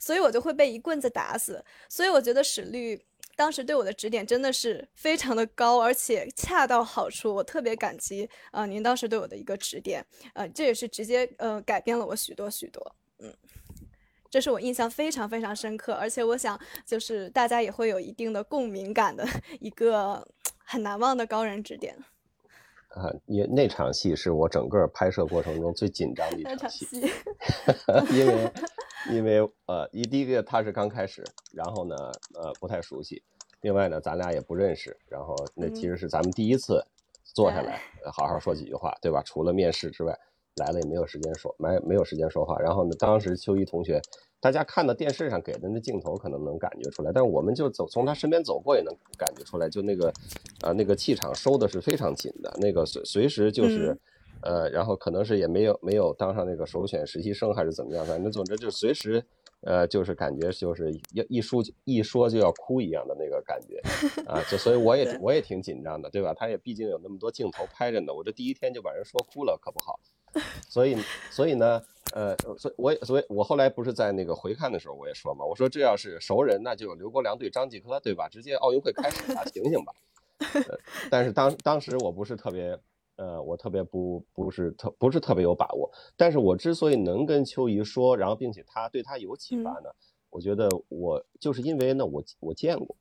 [0.00, 1.64] 所以我就会被一棍子打死。
[1.88, 3.00] 所以我觉得史律
[3.36, 10.04] 当时对我的指点真的是非常的高，而且恰到好处，我特别感激呃您当时对我的一个指点，
[10.34, 13.32] 呃这也是直接呃改变了我许多许多，嗯。
[14.30, 19.26] 这是我印象非常非常深刻，而且我想就是大家也会有一定的共鸣感的
[19.58, 20.24] 一个
[20.64, 21.96] 很难忘的高人指点。
[22.90, 26.86] 啊，因那场戏是我整个拍摄过程中最紧张的一场戏，
[28.14, 28.52] 因为
[29.10, 31.96] 因为呃，一第一个他是刚开始，然后呢
[32.34, 33.20] 呃不太熟悉，
[33.62, 36.84] 另外呢咱俩也不认识，然后那其实是咱们第一次
[37.24, 37.80] 坐下来
[38.12, 39.20] 好好说几句话，对吧？
[39.24, 40.16] 除了面试之外。
[40.56, 42.58] 来了也没有时间说，没没有时间说话。
[42.58, 44.02] 然后呢，当时秋怡同学，
[44.40, 50.12] 大家看到电视上给的那镜头可能能感觉出来，但是我们就走从他身边走过也能感觉出来，就那个，
[50.62, 53.96] 呃，那个气场收的是非常紧的，那个随随时就是，
[54.40, 59.22] 呃，然后可能是也没有没有当上那个首选实习生还是怎么样，反正总之就随时，
[59.62, 63.80] 呃，就是感觉就是要一说一说就要哭一样的那个感觉，
[64.26, 66.32] 啊，就所以我也我也挺紧张的，对吧？
[66.34, 70.00] 他也毕竟有那么多镜头拍着呢，我这第一天就把人说哭了，可不好。
[70.70, 70.96] 所以，
[71.28, 71.82] 所以呢，
[72.14, 78.28] 呃，所以，我，所以，我后来不是在那个回看的时候，我也说嘛，我说这要是熟人，那就有刘国梁对张继科，对吧？
[78.28, 79.92] 直接奥运会开始了，醒醒吧。
[80.68, 80.78] 呃
[81.10, 82.78] 但是当当时我不是特别，
[83.20, 85.92] 呃，我特别不不是特不是特别有把握。
[86.16, 89.90] 但是我之所以能跟秋怡说，然后并且他对他有启发呢，
[90.30, 92.96] 我觉得我就是因为呢，我我见过，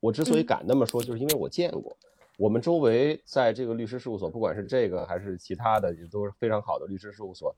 [0.00, 1.96] 我之所以敢那么说，就是因为我见过。
[2.38, 7.54] 我们周围在这个律师事务所，不管是这个还是其他的，也都是非常好的律师事务所，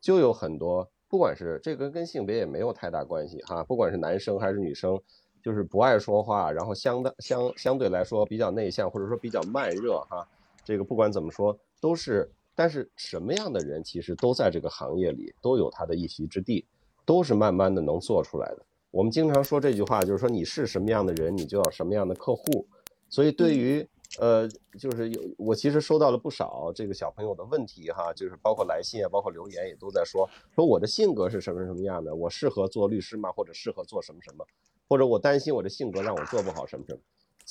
[0.00, 4.98] 就有很多，不管是这个跟性别也没有太大关系哈，不管是男生还是女生，
[5.42, 10.26] 就是不爱说话，然后相当相相对来说比较内向，或者说比较慢热哈，
[10.64, 16.64] 这个不管怎么说都是，但是什么样的人其实都在这个行业里都有他的一席之地，
[17.04, 18.64] 都是慢慢的能做出来的。
[18.90, 22.66] 我们经常说这句话，就是说你是什么样的人，你就要什么样的客户。
[23.08, 23.86] 所以对于
[24.18, 24.46] 呃，
[24.78, 33.32] 就是有我其实收到了不少这个小朋友的问题哈，就是包括来信啊，包括留言也都在说说我的性格是什么什么样的，我适合做律师吗？
[33.32, 34.46] 或者适合做什么什么？
[34.86, 37.00] 或者我担心我的性格让我做不好什么什么？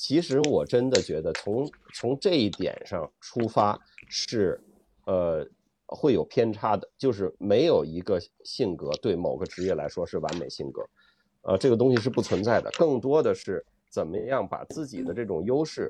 [0.02, 3.78] 其实我真的觉得从从这一点上出发
[4.08, 4.60] 是
[5.06, 5.46] 呃
[5.86, 10.84] 会有偏差的，就是没有一个性格对某个职业来说是完美性格，
[11.42, 15.88] 呃，这个东西是不存在的，更多的是怎么样把自己的这种优势。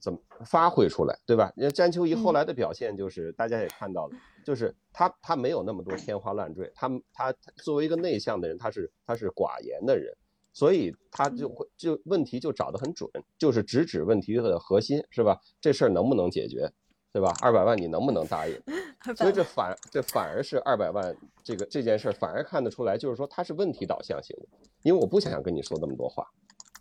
[0.00, 1.52] 怎么发挥出来，对吧？
[1.56, 10.16] 因为詹秋怡后来的表现就是，大家也看到了，就是他他没有那么多天花乱坠，他他作为一个内向的人，他是他是寡言的人，
[10.52, 15.40] 所以他就会就问题就找得很准，就是直指问题的核心，是吧？
[15.60, 16.70] 这事儿能不能解决，
[17.12, 17.32] 对吧？
[17.40, 18.60] 二百万你能不能答应？
[19.16, 24.46] 所以这反这反而是二百万这个这件事反而看得出来，就是说他是问题导向型的，
[24.82, 26.26] 因为我不想跟你说那么多话。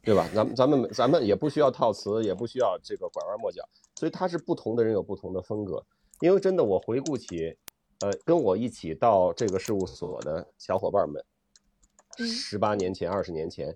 [0.01, 0.27] 对吧？
[0.33, 3.61] 咱们咱们咱们也不需要套词，也不需要这个拐弯抹角，
[3.95, 5.85] 所以他是不同的人有不同的风格。
[6.21, 7.57] 因为真的，我回顾起，
[7.99, 11.21] 呃，跟我一起到这个事务所的小伙伴们，
[12.25, 13.75] 十八年前、二十年前，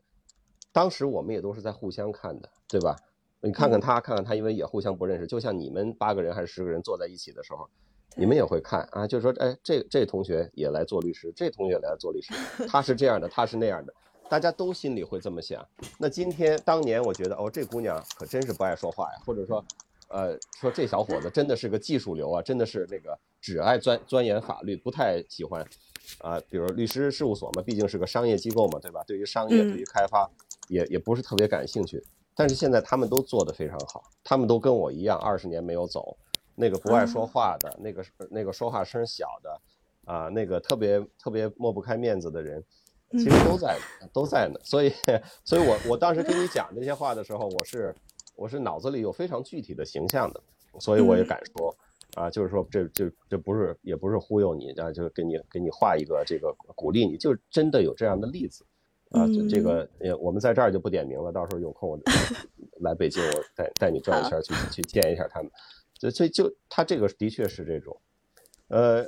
[0.72, 2.96] 当时我们也都是在互相看的，对吧？
[3.42, 5.28] 你看看他，看看他，因为也互相不认识。
[5.28, 7.68] 就像你们八个人还是十个人坐在一起的时候，
[8.16, 12.34] 你们也会看啊，就是说，哎，这这同学也来做律师，这同学也来做律师，
[12.68, 13.94] 他是这样的，他是那样的。
[14.30, 15.64] 大家都心里会这么想。
[16.00, 19.64] 那今天当年，我觉得哦，这姑娘可真是不爱说话呀，或者说，
[20.08, 25.68] 呃，说这小伙子真的是个技术流啊，真的是那个只爱钻钻研法律，不太喜欢，
[26.20, 29.04] 啊，比如律师事务所嘛，毕竟是个商业机构嘛，对吧？
[29.06, 30.30] 对于商业，对于开发，
[30.68, 32.04] 也也不是特别感兴趣。
[32.36, 36.18] 但是现在他们都做得非常好，他们都跟我一样，二十年没有走，
[36.56, 39.62] 那个不爱说话的，那个那个说话声小的，
[40.06, 42.64] 啊，那个特别特别抹不开面子的人。
[43.16, 43.78] 其实都在，
[44.12, 44.60] 都在呢。
[44.64, 44.92] 所以，
[45.46, 47.94] 所以我我当时跟你讲这些话的时候，我是
[48.36, 50.42] 我是脑子里有非常具体的形象的，
[50.80, 51.78] 所以我也敢说
[52.16, 58.66] 啊，就是说这这这不是也不是忽悠你，啊，就给你给你画一个这个鼓励你，就真的有这样的例子
[59.12, 59.28] 啊。
[59.28, 62.00] 就这个呃，我们在这儿就不点名了，到时候有空我
[62.82, 65.52] 来北京，我带带你转一圈去去见一下他们。
[66.12, 68.00] 所以就他这个的确是这种，
[68.68, 69.08] 呃。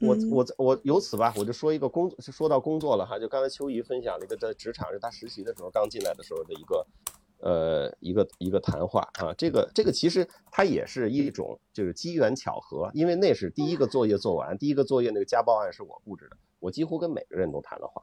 [0.00, 6.84] 我我我由此吧，我就说一个工，说到工作了哈，就刚才秋怡分享了一个在职场，是他实习的时候刚进来的时候的一个，
[7.44, 18.02] 呃，一个一个谈话啊，这个这个其实它也是一种就是机缘巧合，因为那是第一个作业做完，第一个作业那个家暴案是我布置的，我几乎跟每个人都谈了话，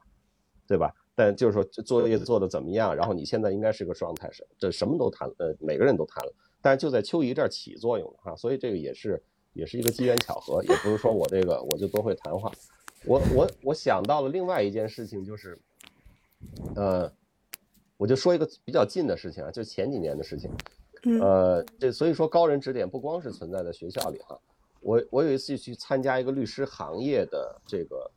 [0.66, 0.94] 对吧？
[1.14, 9.22] 但就是说作业做的怎么样，然后你现在应该是个状态是，这什么都谈，呃，每个人都谈了，但是就在秋怡这儿起作用了哈，所以这个也是。
[9.54, 12.50] 也是一个机缘巧合，也不是说我这个我就多会谈话。
[13.04, 15.60] 我我我想到了另外一件事情，就是，
[16.74, 17.12] 呃，
[18.02, 20.50] 我就说一个比较近的事情啊，就前几年的事情。
[21.20, 24.36] 呃，这所以说高人指点不光是存在在学校里哈。
[24.80, 28.10] 我我有一次去参加一个律师行业的这个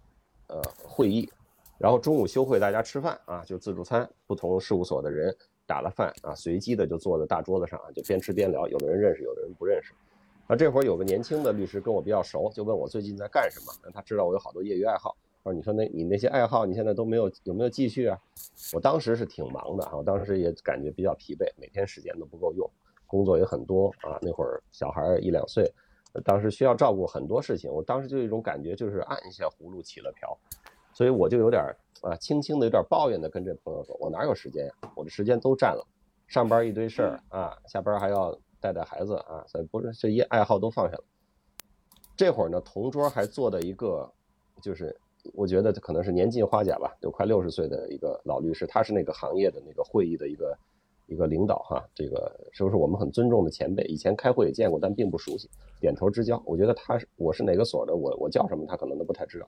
[0.48, 1.30] 呃会议，
[1.78, 5.32] 然后中午休会大家吃饭啊，就自助餐，不同事务所的人
[5.68, 9.94] 打了饭啊，随机的就坐在大桌子上啊，就边吃边聊，有的人认识，有的人不认识。
[10.48, 13.92] 啊，这会儿有个年轻的律师跟我比较熟，就问我最近在干什么。
[13.94, 15.16] 他知道我有好多业余爱好，
[15.46, 18.20] 说：“你说那你那些爱好，你现在都没有有没有继续啊？”
[18.74, 22.70] 我当时是挺忙的啊，我当时也感觉比较疲惫，每天时间都不够用，
[23.06, 24.18] 工作也很多啊。
[24.22, 25.72] 那会儿小孩一两岁，
[26.24, 30.38] 当时需要照顾很多事情，我当时就有一种感觉，就是按一下葫芦起了瓢，
[30.94, 31.64] 所以我就有点
[32.02, 34.74] 啊，轻轻的有点抱怨的跟这朋友说：“我哪有时间呀？
[34.96, 35.88] 我的时间都占了，
[36.28, 41.04] 上班一堆事儿啊，下班还要。”带带孩子啊，所以不是这一爱好都放下了。
[42.18, 44.12] 这会儿呢，同桌还坐的一个，
[44.60, 44.98] 就是
[45.34, 50.58] 我觉得可能是年近花甲吧，就快六十岁的一个老律师，他是那个行业的那个会议的一个
[51.08, 53.84] 一个领导哈，这个是不是我们很尊重的前辈？
[53.86, 55.50] 以前开会也见过，但并不熟悉，
[55.80, 56.42] 点头之交。
[56.46, 59.48] 我觉得他是我是哪个所的，我我叫什么，他可能都不太知道。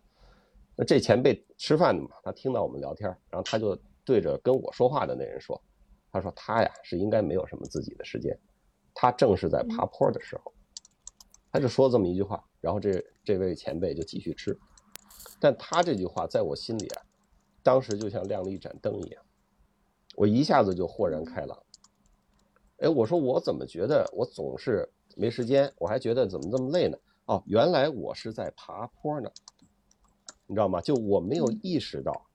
[0.76, 5.60] 那这前辈吃饭的嘛，他听到我们聊天，然后他就对着跟我说话的那人说
[6.12, 8.38] ：“他说他呀是应该没有什么自己的时间。”
[8.94, 10.54] 他正是在爬坡的时候，
[11.52, 14.58] 他就说这么一句话，然后这这位前辈就继续吃，
[15.40, 17.02] 但他这句话在我心里啊，
[17.64, 19.24] 当时就像亮了一盏灯一样，
[20.16, 21.58] 我一下子就豁然开朗。
[22.78, 26.98] 哎，我说我怎么觉得我总是没时间，我还觉得怎么这么累呢？
[27.26, 29.30] 哦，原来我是在爬坡呢，
[30.46, 30.82] 你知道吗？
[30.82, 32.28] 就我没有意识到，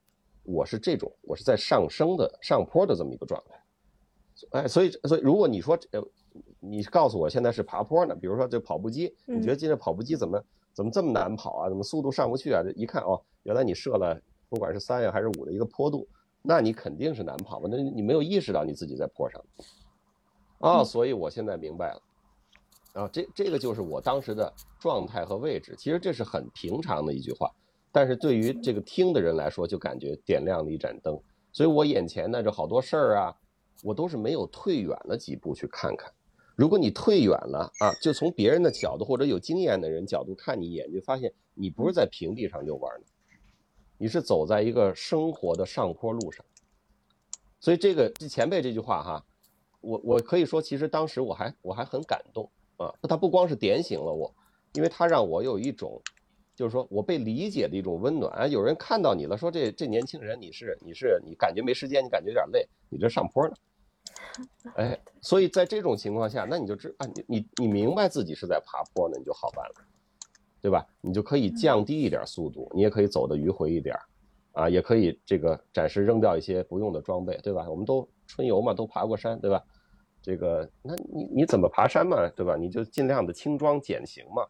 [0.43, 3.63] 我是这种，我是在上升的上坡的这么一个状态。
[4.51, 6.03] 哎，所以所以如果你说呃。
[6.65, 8.15] 你告诉我现在是爬坡呢？
[8.15, 10.43] 比如说这跑步机，你觉得今天跑步机怎么
[10.73, 11.69] 怎么这么难跑啊？
[11.69, 12.61] 怎么速度上不去啊？
[12.63, 14.19] 这一看哦，原来你设了
[14.49, 16.07] 不管是三呀还是五的一个坡度，
[16.41, 17.69] 那你肯定是难跑嘛？
[17.71, 19.41] 那你没有意识到你自己在坡上。
[20.59, 22.01] 啊，所以我现在明白了。
[22.93, 25.75] 啊，这这个就是我当时的状态和位置。
[25.77, 27.51] 其实这是很平常的一句话，
[27.91, 31.19] 但是对于这个听的人来说，就感觉点亮了一盏灯。
[31.51, 33.35] 所以我眼前呢，这好多事儿啊，
[33.83, 36.11] 我都是没有退远了几步去看看。
[36.55, 43.05] 如果你退远了啊，就从别人的角度或者有经验的人角度看你一眼，就发现你不是在平地上遛弯的，
[43.97, 46.45] 你是走在一个生活的上坡路上。
[47.59, 49.25] 所以这个这前辈这句话哈，
[49.81, 52.93] 我我可以说，其实当时我还我还很感动啊。
[53.03, 54.33] 他不光是点醒了我，
[54.73, 56.01] 因为他让我有一种。
[56.55, 58.45] 就是说我被理解的一种温暖啊！
[58.45, 63.55] 有人看到你了，说这这年轻人你是你是你感觉没时间，你感觉有点累，你这上坡呢？
[64.75, 69.75] 哎，所以在这种情况下，那你就知啊，你你你明白自己是在爬坡呢，你就好办了，
[70.61, 70.85] 对吧？
[71.01, 73.95] 你就可以降低一点速度，你也可以走得迂回一点，
[74.53, 77.69] 啊，也可以这个暂时扔掉一些不用的装备，对吧？
[77.69, 79.63] 我们都春游嘛，都爬过山，对吧？
[80.21, 82.55] 这个那你你怎么爬山嘛，对吧？
[82.55, 84.47] 你就尽量的轻装简行嘛，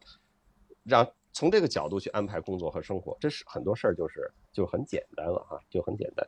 [0.84, 1.06] 让。
[1.36, 6.24] 从这个角度去安排工作和生活，这是很多事儿就是就很简单了哈，就很简单。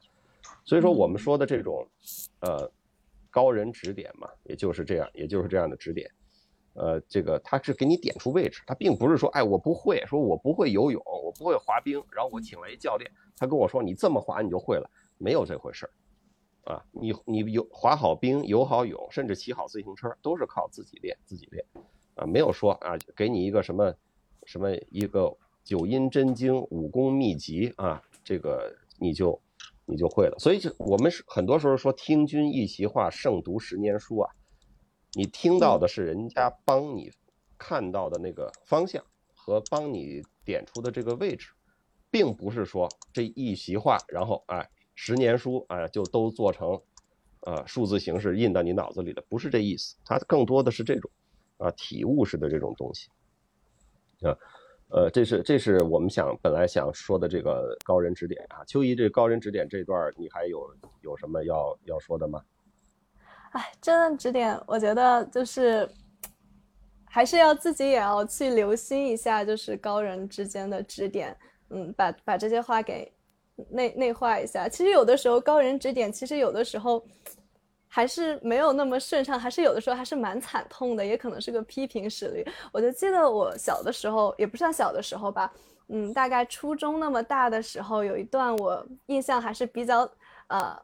[0.64, 1.86] 所以说我们说的这种，
[2.40, 2.68] 呃，
[3.36, 6.10] 高人指点嘛，也就是这样，也就是这样的指点。
[6.72, 21.62] 呃，这个他是给你点出位置，他并不是说，哎，我不会，说我不会游泳，我不会滑冰，然后我请了一教练，他跟我说你这么滑你就会了，没有这回事儿，啊，你你游滑好冰，游好泳，甚至骑好自行车，都是靠自己练，自己练，
[22.14, 23.94] 啊，没有说啊，给你一个什么。
[24.44, 28.00] 什么一个九阴真经武功秘籍啊？
[28.22, 29.42] 这个你就
[29.86, 30.38] 你就会了。
[30.38, 34.30] 所以就我们是很多时候说听君一席话，胜读十年书啊。
[35.12, 37.10] 你听到的是人家帮你
[37.56, 39.02] 看到的那个方向
[39.34, 41.52] 和帮你点出的这个位置，
[42.10, 46.82] 并不是说这一席话，然后哎十年书哎就都做成
[47.40, 49.96] 呃数字形式印到你脑子里的，不是这意思。
[50.04, 51.10] 它更多的是这种
[51.56, 53.08] 啊体悟式的这种东西。
[54.22, 54.36] 啊，
[54.88, 60.72] 呃，这是这是我们想本来想说的这个高人指点啊，秋怡这高人指点这段，你还有
[61.02, 62.40] 有什么要要说的吗？
[63.50, 65.88] 哎，这段指点，我觉得就是
[67.04, 71.36] 还是要自己也要去留心一下，就是高人之间的指点，
[71.70, 73.12] 嗯，把把这些话给
[73.70, 74.68] 内内化一下。
[74.68, 77.04] 其实有的时候高人指点，其实有的时候。
[77.88, 82.44] 还是没有那么顺畅，还是有的时候还是蛮惨痛的，也可能是个批评实力。
[82.72, 85.50] 我就记得我小的时候，也不算小的时候吧，
[85.88, 90.10] 嗯，大概初中那么大的时候，有一段我印象还是比较
[90.48, 90.76] 呃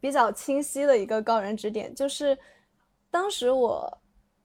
[0.00, 2.38] 比较清晰的一个高人指点，就是
[3.10, 3.98] 当时我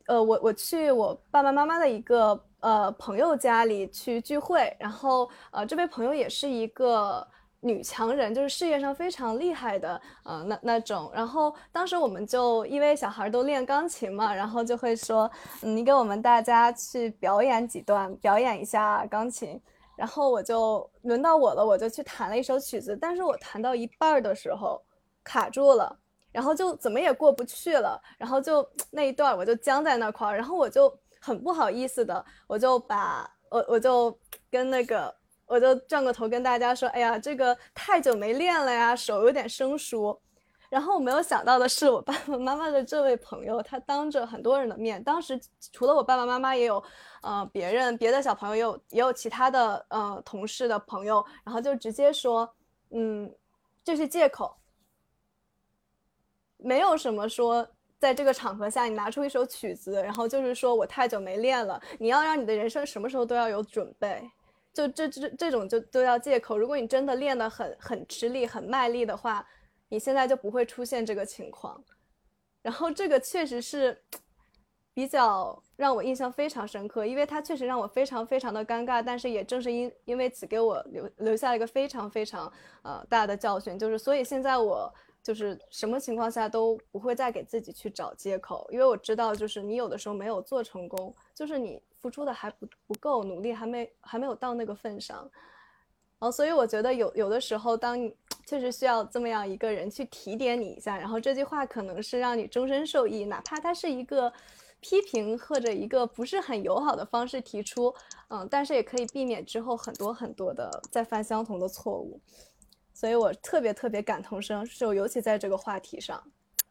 [0.08, 7.26] 呃我我去我爸爸妈妈的一个呃朋友家里去聚会，然后呃这位朋友也是一个。
[7.66, 11.10] 女强人就是事业上非常厉害的，呃，那那种。
[11.12, 15.30] 然后当时我们就因为小孩都练钢琴嘛，然后就会说，
[15.62, 19.60] 你给我们大家去表演几段，表演一下钢琴。
[19.98, 22.96] 然后我就轮到我了，我就去弹了一首曲子。
[22.96, 24.80] 但是我弹到一半的时候
[25.24, 25.98] 卡住了，
[26.32, 28.00] 然后就怎么也过不去了。
[28.20, 34.16] 然后就那一段我就僵在那块儿，然后我就很不好意思的，我就把我我就
[34.52, 35.12] 跟那个。
[35.46, 40.20] 我就转过头跟大家说：“哎呀，这个太久没练了呀，手有点生疏。”
[40.68, 45.40] 然后我没有想到的是，我爸爸妈妈的这位朋友，他当着很多人的面，当时
[45.72, 46.84] 除了我爸爸妈妈，也有
[47.22, 52.52] 呃别人别的小朋友，也有也有其他的呃同事的朋友，然后就直接说
[52.90, 53.32] ：“嗯，
[53.84, 54.58] 这是借口，
[56.58, 57.66] 没有什么说
[58.00, 64.30] 在这个场合下你拿出一首曲子，然后就是说我太久没练了，你要让你的人生什么时候都要有准备。”
[64.76, 66.58] 就这这这种就都要借口。
[66.58, 69.48] 如果你真的练得很很吃力、很卖力的话，
[69.88, 71.82] 你现在就不会出现这个情况。
[72.62, 73.98] 然后这个确实是
[74.94, 79.02] 比较让我印象非常深刻，因为它确实让我非常非常的尴尬。
[79.02, 82.52] 但是也正是因因为此给我留留下了一个非常非常
[82.82, 91.82] 呃大的教训，就是所以现在我就是什么情况下都不会再给自己去找借口，因为我知道就是你有的时候没有做成功，就是你。
[92.06, 95.28] 付出的还不不够，努力还没还没有到那个份上，
[96.20, 104.32] 哦，所以我觉得有有的时候，当你确实需要这么样一个人去提点你一下，然后这句话可能是让你终身受益，哪怕它是一个
[104.82, 107.92] 批评或者一个不是很友好的方式提出，
[108.30, 112.22] 嗯，但是也可以避免之后很多很多的再犯相同的错误，
[112.94, 116.24] 所以我特别特别感同身受，尤其在这个话题上。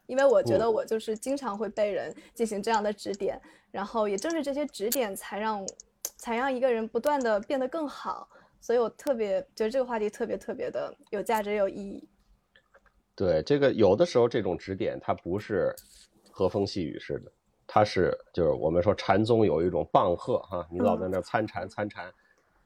[0.07, 3.41] 因为我觉得我就是经常会被人进行这样的指点，
[3.71, 5.65] 然后也正是这些指点才让
[6.17, 8.27] 才让一个人不断的变得更好。
[8.61, 12.09] 所以我特别觉得这个话题特别特别的有价值、有意义。
[13.15, 15.73] 对，这个有的时候这种指点它不是
[16.31, 17.31] 和风细雨似的，
[17.67, 22.11] 它是就是我们说禅宗有一种棒喝哈，你老在那参禅参禅，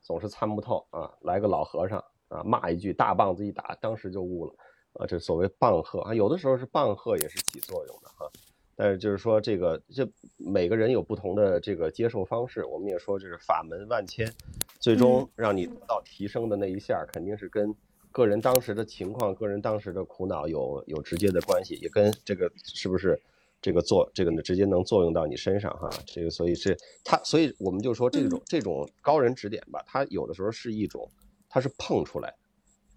[0.02, 4.54] 总是参不透啊，来个老和尚啊骂一句，大棒子一打，当时就悟了
[4.94, 8.30] 啊，这所谓棒喝啊，有的时候是棒喝也是起作用的哈。
[8.76, 12.64] 但是就是说，这个这每个人有不同的这个接受方式。
[12.64, 14.34] 我们也说，就是法门万千，
[14.80, 17.76] 最终让你得到提升的那一下，肯定是跟
[18.10, 23.22] 个人当时的情况、个人当时的苦恼有有直接的关系，也跟这个是不是
[23.62, 25.90] 这个作这个呢，直接能作用到你身上哈。
[26.06, 31.06] 这个所以是他，所以我们就说这种这种高人指点吧，他有的时候是一种，
[31.50, 32.34] 他是碰出来。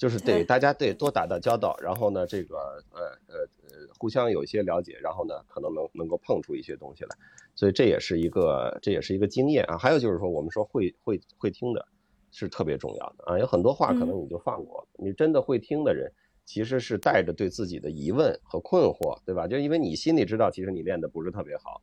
[0.03, 2.57] 就是 得大家得多打打交道，然后呢，这个
[2.91, 3.39] 呃呃
[3.71, 7.17] 呃，互相有一些了解，然后呢，可能能能够碰出一些东西来，
[7.55, 9.79] 所以这也是一个这也是一个经验啊。
[9.79, 11.87] 还有就是说，我们说会会会听的，
[12.33, 13.39] 是特别重要的啊。
[13.39, 16.11] 有很多话可能你就放过了，你真的会听的人，
[16.45, 19.47] 其实是带着对自己的疑问和困惑，对吧？
[19.47, 21.81] 就因为你心里知道，其实你练的不是特别好，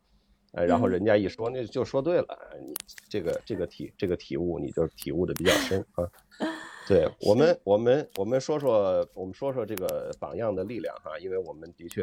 [0.51, 2.73] 呃，然后人家一说，那就说对了，你
[3.07, 6.03] 这个这个体这个体悟，你就体悟的比较深啊。
[6.89, 12.01] 对我们，我们我们说说，我们说说这个榜样的力量哈，因为我们的确，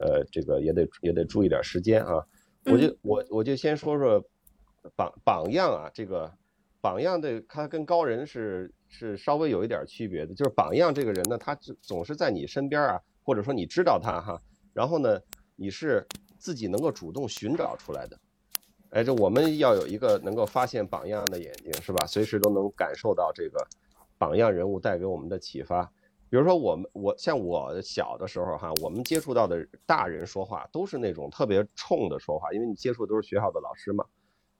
[0.00, 2.26] 呃，这个也得也得注意点时间啊。
[2.64, 4.20] 我就我我就先说说
[4.96, 6.28] 榜榜样啊，这个
[6.80, 15.20] 榜样的他跟高人是是稍微有一点区别的，就是榜样这个人呢，他总是在你身边啊，或者说你知道他哈，然后呢，
[15.54, 16.04] 你是
[16.36, 18.18] 自己能够主动寻找出来的。
[18.90, 22.04] 哎，这我们要有一个能够发现榜样的眼睛，是吧？
[22.08, 23.64] 随时都能感受到这个。
[24.18, 25.84] 榜样人物带给我们的启发，
[26.28, 34.04] 比如说我们我像我小的时候哈，我们接触到的大人说话都是那种特别冲的说话，因为你接触的都是学校的老师嘛，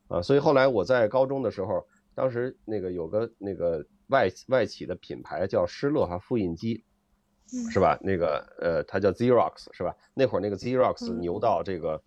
[0.09, 6.85] 啊，所以后来我在高中的时候，当时那个有个那个外外企的品牌叫施乐哈复印机，
[7.71, 7.99] 是吧？
[8.03, 9.97] 那个呃，它叫 Xerox 是吧？
[10.15, 12.03] 那会儿那个 Xerox 牛到这个，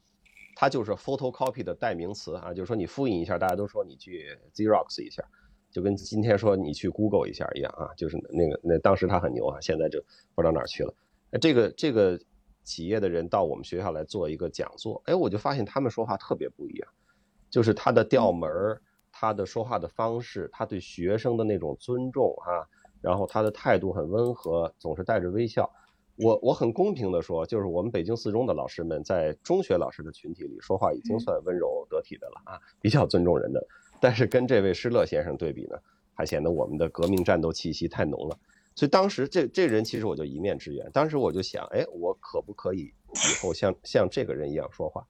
[0.56, 5.24] 它就是 photocopy 的代名词啊，就是说你复印一下，大家都说你去 Xerox 一下。
[5.72, 10.04] 就跟今天说你去 Google 一下一样啊，就是那个那当时他很牛啊，现在就
[10.34, 10.94] 不知道哪儿去了。
[11.32, 12.20] 哎，这个这个
[12.64, 16.90] 企业的人到我们学校来做一个讲座，哎，我就发现他们说话特别不一样，
[17.50, 22.66] 就是他的调门儿，他的说话的方式，他对学生的那种尊重啊，
[23.02, 25.72] 然后他的态度很温和，总是带着微笑。
[26.16, 33.66] 我我很公平的说，就是我们北京四中的老师们在中学老师的群体里说话已经算温柔得体的了啊，比较尊重人的。
[34.02, 35.78] 但是跟这位施乐先生对比呢，
[36.14, 38.38] 还显得我们的革命战斗气息太浓了。
[38.76, 40.90] 所以当时这这人其实我就一面之缘。
[40.94, 45.06] 当时我就想，哎，我可不可以以后像像这个人一样说话？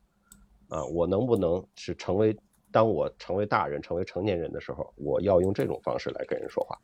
[0.70, 2.36] 啊，我能不能是成为
[2.72, 6.78] 当我成为大人、成为成年人的时候，我要用这种方式来跟人说话？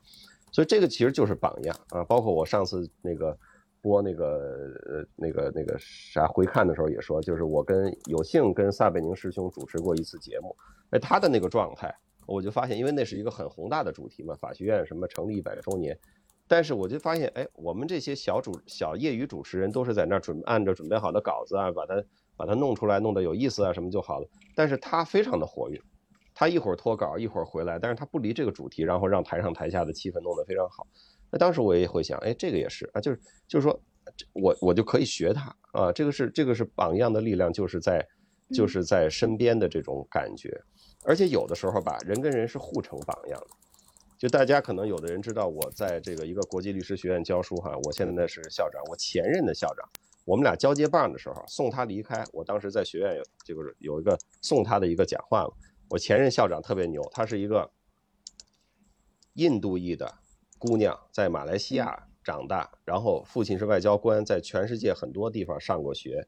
[0.52, 2.04] 所以这个其实就是榜样啊。
[2.04, 3.36] 包括我上次那个
[3.86, 4.26] 播那个
[4.84, 10.56] 呃那个那个啥回看的时候也说，就是我跟有幸跟撒贝宁师兄主持过一次节目。
[10.90, 11.94] 哎，他的那个状态，
[12.26, 15.96] 我就发现，因为那是一个很宏大的主题嘛，法学院什么成立一百周年，
[16.48, 22.02] 但是我就发现，哎，我们这些小主小业余主持人都是在那儿准按照准备好的稿子啊，把它
[22.36, 24.28] 把它弄出来，弄得有意思啊什么就好了。
[24.56, 25.80] 但是他非常的活跃，
[26.34, 30.86] 他一会儿脱稿，一会儿回来，但是他不离这个主题，然后让台上台下的气氛弄得非常好。
[31.30, 33.80] 那当时我也会想，哎，这个也是啊，就是就是说，
[34.32, 38.06] 我我就可以学他啊，这个是这个是榜样的力量，就是在
[38.52, 40.62] 就是在身边的这种感觉。
[41.04, 43.46] 而且有的时候吧，人跟人是互成榜样的。
[44.18, 49.86] 就大家可能有的人知道，我在这个一个国际律师学院教书哈，我现在呢是校长，我前任的校长，
[50.24, 55.50] 我们俩交接棒的时候送他离开，我当时在学院有这个有一个送他的一个讲话嘛。
[55.90, 57.70] 我前任校长特别牛，他是一个
[59.34, 60.12] 印度裔的
[60.58, 66.26] 姑娘，在马来西亚长大，然后父亲是外交官，在全世界很多地方上过学。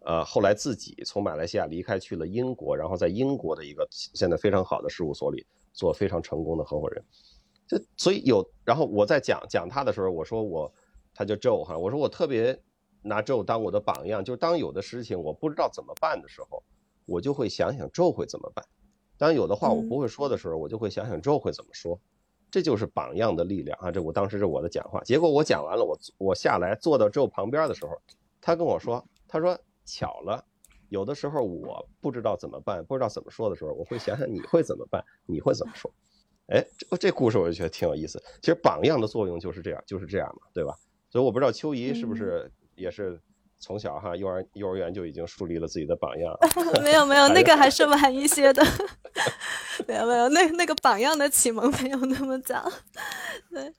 [0.00, 7.04] 呃，后来自己从马来西亚离开去了英国，然后在英国的一个现在非常好的事务所里做非常成功的合伙人。
[7.66, 10.72] 就所以有，然后我在讲讲他的时候，我说我，
[11.14, 12.58] 他叫 Joe 哈，我说我特别
[13.02, 16.62] 拿 Joe 当我的榜样，就是当有的事情我不知道怎么办的时候，
[17.04, 18.64] 我就会想想 Joe 会怎么办；
[19.18, 22.00] 当有的话我不会说的时候，我就会想想 Joe 会怎么说。
[22.50, 23.90] 这就是榜样的力量啊！
[23.90, 27.92] 这我当时是我的讲话，结果我讲完了，我我下来坐到 Joe 旁边的时候，
[28.40, 29.58] 他跟我说，他说。
[29.90, 30.44] 巧了，
[30.90, 35.90] 有的时候我不知道怎么办，不知道怎么说的时候，我会想想你会怎么办，你会怎么说？
[36.48, 38.22] 哎，这这故事我就觉得挺有意思。
[38.42, 40.74] 其实榜样的作用就是这样，就是这样嘛，对吧？
[41.08, 43.18] 所以我不知道秋怡是不是也是
[43.60, 46.32] 从小哈幼儿幼儿园就已经树立了自己的榜样。
[46.82, 48.64] 没有没有，那个还是晚一些的。
[49.86, 52.70] 没有没有，那那个榜样的启蒙没有那么早。
[53.50, 53.72] 对，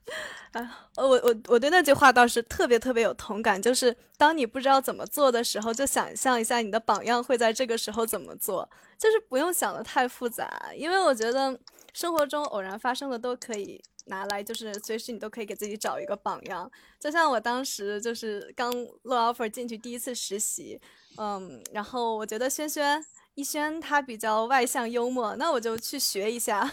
[0.52, 8.68] 啊，我我我对那句话倒是特别特别有同感，就是当你不知道怎么做的时候，就想象一下你的榜样会在这个时候怎么做，
[8.98, 11.58] 就是不用想的太复杂，因为我觉得
[11.92, 16.70] 生活中偶然发生的都可以拿来，就是随时你都可以给自己找一个榜样。
[16.98, 18.70] 就像我当时就是刚
[19.04, 20.78] 落 offer 进去第一次实习，
[21.16, 23.02] 嗯，然后我觉得轩轩。
[23.36, 26.68] 逸轩他比较外向幽默，那我就去学一下。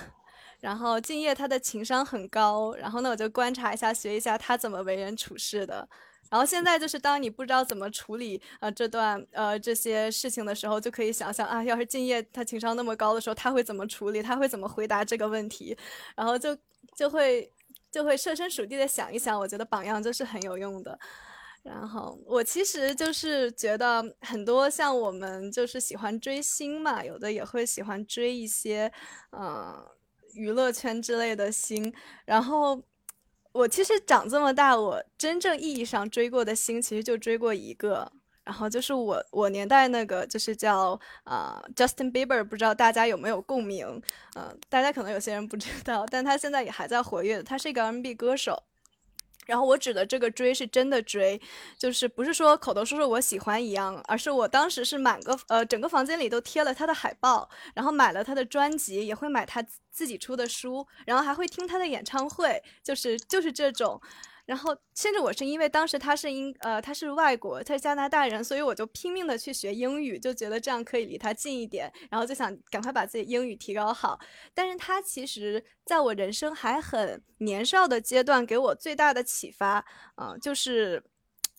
[0.59, 5.87] 然后敬业他的情商很高，然后呢我就观察一下，学一下他怎么为人处事的。
[6.29, 14.21] 然后现在就是当你不知道怎么处理呃这段呃这些事情的时候，就可以想象啊，要是敬业他情商那么高的时候，他会怎么处理？
[14.21, 15.77] 他会怎么回答这个问题？
[16.17, 16.57] 然后就
[16.97, 17.53] 就会
[17.91, 20.97] 就会设身处地的想一想，我觉得榜样就是很有用的。
[21.63, 28.91] 然后我其实就是觉得很多像我们就是喜欢追星嘛，有的也会喜欢追一些，
[29.31, 29.75] 呃，
[30.33, 31.93] 娱乐圈之类的星。
[32.25, 32.81] 然后
[33.51, 38.11] 我其实长这么大，我真正意义上追过的星其实就追过一个，
[38.47, 44.01] 然后就是我我年代那个就是叫啊 Justin Bieber，不知道大家有没有共鸣？
[44.37, 48.63] 嗯，大家可能有些人不知道，但他现在也还在活跃，他是一个 R&B 歌手。
[49.45, 51.41] 然后我指的这个追是真的追，
[51.77, 64.01] 就是不是说口头说说我喜欢一样，而是我当时是满个呃整个房间里都贴了他的海报，然后买了他的专辑，也会买他自己出的书，然后还会听他的演唱会，就是就是这种。
[64.47, 74.17] 然后，甚至我是因为当时他是英，呃，他是外国，他是加拿大人，所以我就拼命的去学英语，就觉得这样可以离他近一点，然后就想赶快把自己英语提高好。
[74.53, 79.85] 但是他其实在我人生还很年少的阶段，给我最大的启发，
[80.15, 81.03] 嗯，就是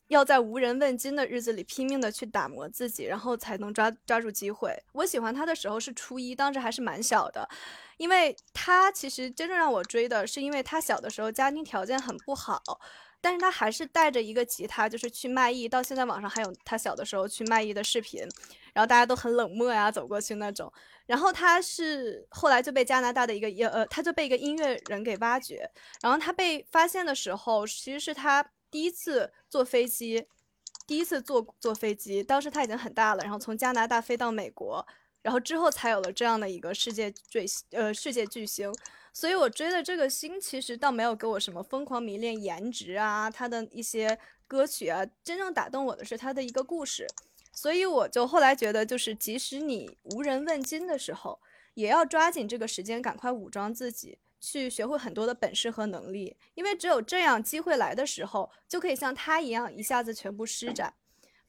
[0.09, 4.77] 要在无人问津的日子里拼命的去打磨自己，然后才能抓抓住机会。
[4.93, 7.49] 我喜欢他的时候是初一，当时还是蛮小的。
[7.99, 12.63] 因为他其实真正让我追的是，因为他小的时候家庭条件很不好，
[13.21, 15.69] 但是他还是带着一个吉他，就是去卖艺。
[15.69, 18.23] 到现在网上还有他小的时候去卖艺的视频，
[18.73, 20.73] 然后大家都很冷漠呀，走过去那种。
[21.07, 25.69] 然后他是后来就被加拿大的一个呃，他就被一个音乐人给挖掘。
[26.01, 30.27] 然后他被发现的时候，其实是他第一次坐飞机，
[30.87, 34.87] 第一次坐坐飞机，当时他已经很大了，然后从加拿大飞到美国。
[35.21, 38.73] 然后之后才有了这样的一个世界最呃世界巨星，
[39.12, 44.16] 所以我追的这个星其实倒没有给我什么疯狂迷恋颜值啊，他的一些
[44.47, 47.07] 歌曲啊，真正打动我的是他的一个故事，
[47.53, 51.41] 所以我就后来觉得，就是即使你无人问津的时候，
[51.75, 60.95] 也要抓紧这个时间，赶快武装自己，去学会很多的本事和能力，因为只有这样，机会来的时候就可以像他一样一下子全部施展。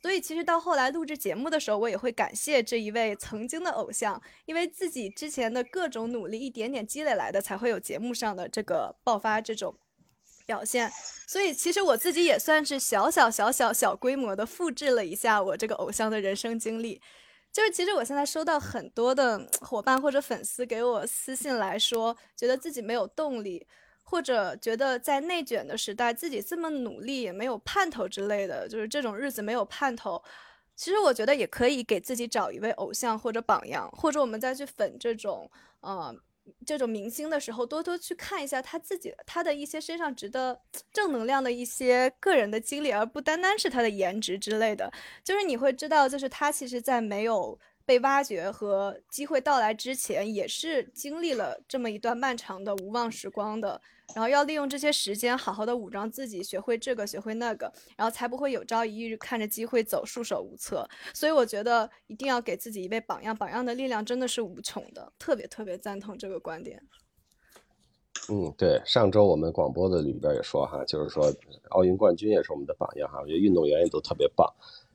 [0.01, 9.75] 所以其实到后来录制节目的时候，我也会感谢这一位曾经的偶像，因为自己之前的各种努力，一点点积累来的，才会有节目上的这个爆发这种
[10.45, 10.89] 表现。
[11.27, 17.01] 所以其实我自己也算是小小小小小规模的复制了一下我这个偶像的人生经历。
[17.51, 23.67] 就是其实我现在收到很多的伙伴或者粉丝给我私信来说，觉得自己没有动力。
[24.11, 30.19] 或者觉得在内卷的时代，自己这么努力也没有盼头之类的，就是这种日子没有盼头。
[30.75, 35.47] 其实我觉得也可以给自己找一位偶像或者榜样，或者我们再去粉这种
[35.81, 36.11] 呃
[36.65, 40.59] 这种明星的时候，多多去看一下他自己他的一些身上值得
[40.91, 44.91] 正能量的一些个人的经历，而不单单是他的颜值之类的。
[45.23, 47.59] 就是你会知道，就是他其实，在没有。
[47.89, 53.81] 被挖掘和机会到来之前，也是经历了这么一段漫长的无望时光的。
[54.13, 60.87] 然后要利用这些时间，好好的武装自己，学会这个，学会那个，然后才不会有朝一日看着机会走，束手无策。
[61.15, 66.79] 所以我觉得一定要给自己一位榜样，榜样的力量真的是无穷的，特别特别赞同这个观点。
[68.29, 71.33] 嗯，对，上周我们广播的里边也说哈，就是说
[71.69, 74.47] 奥运冠军也是我们的榜样哈，我觉得运动员也都特别棒。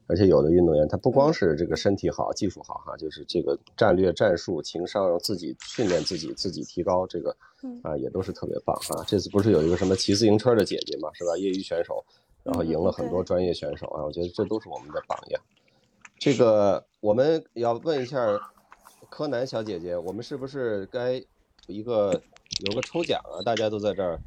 [0.06, 7.34] 而且有的运动员他不光是这个身体好、技术好哈，就是这个战略、战术、情商，自己训练自己、自己提高，这个
[7.82, 9.02] 啊也都是特别棒哈。
[9.06, 11.36] 这次不是有一个什么骑自行车的姐姐嘛，是吧？
[11.38, 12.04] 业余选手，
[12.42, 15.40] 然后赢了很多专业选手啊，我觉得这都是我们的榜样。
[16.18, 18.18] 这个我们要问一下
[19.10, 21.22] 柯南小姐姐，我们是不是该
[21.66, 22.20] 一个
[22.66, 23.40] 有个抽奖啊？
[23.44, 24.20] 大家都在这儿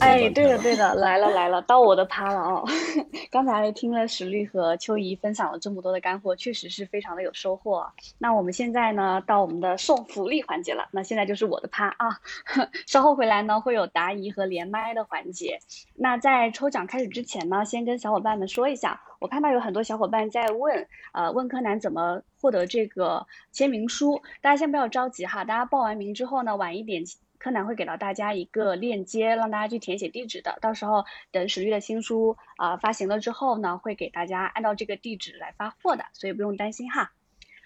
[0.00, 2.64] 哎，对的对的，来了来了，到我的趴了哦。
[3.30, 7.86] 刚才听了史律和秋怡分享了这么多的干货，确实是非常的有收获。
[8.18, 10.88] 那我们现在呢，到我们的送福利环节了。
[10.90, 12.20] 那现在就是我的趴啊，
[12.86, 15.60] 稍后回来呢会有答疑和连麦的环节。
[15.94, 24.20] 那在抽奖开始之前呢，先跟小伙伴们说一下，我看到有很多小伙伴在问，呃，问柯南怎么获得这个签名书。
[24.40, 27.04] 大家先不要着急哈，大家报完名之后呢，晚一点。
[27.38, 30.58] 柯南会给到大家一个链接，让大家去填写地址的。
[30.60, 37.12] 到时候等史玉的新书啊发行了之后呢，会给大家按照这个地址来发货的，所以不用担心哈。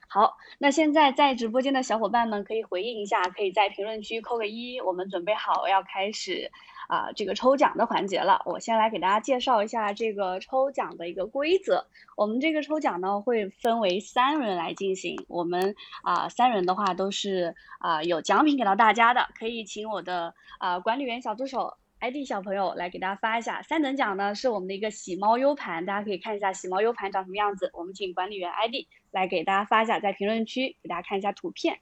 [0.08, 6.50] 好，那现在在直播间的小伙伴们可以回应一下，可以在评论区扣个一，我们准备好要开始。
[6.90, 11.86] 啊，这个抽奖的环节了，我先来给大家介绍一下这个抽奖的一个规则。
[12.16, 23.62] 我们这个抽奖呢会分为三轮来进行，我们啊三轮的话都是啊有奖品给到大家的，可以请我的啊管理员小助手 ID 小朋友来给大家发一下。
[23.62, 27.70] 三等奖呢是我们的一个喜猫 U 盘，大家可以看一下喜猫 U 盘长什么样子。
[27.72, 31.78] 我们请管理员 ID 来给大家发一下，在评论区给大家看一下图片。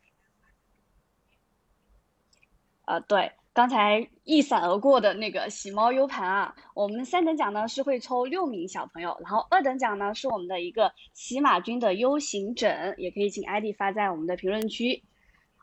[2.85, 3.33] 啊，对。
[3.59, 15.03] 刚才一闪而过的那个喜猫 U 盘啊，我们三等奖呢是会抽六名小朋友，然后二等奖呢是我们的一个喜马君的 U 型枕，也可以请 ID 发在我们的评论区。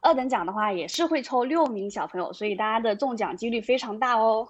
[0.01, 4.49] 二等奖的话也是会抽六名小朋友，所以大家的中奖几率非常大哦。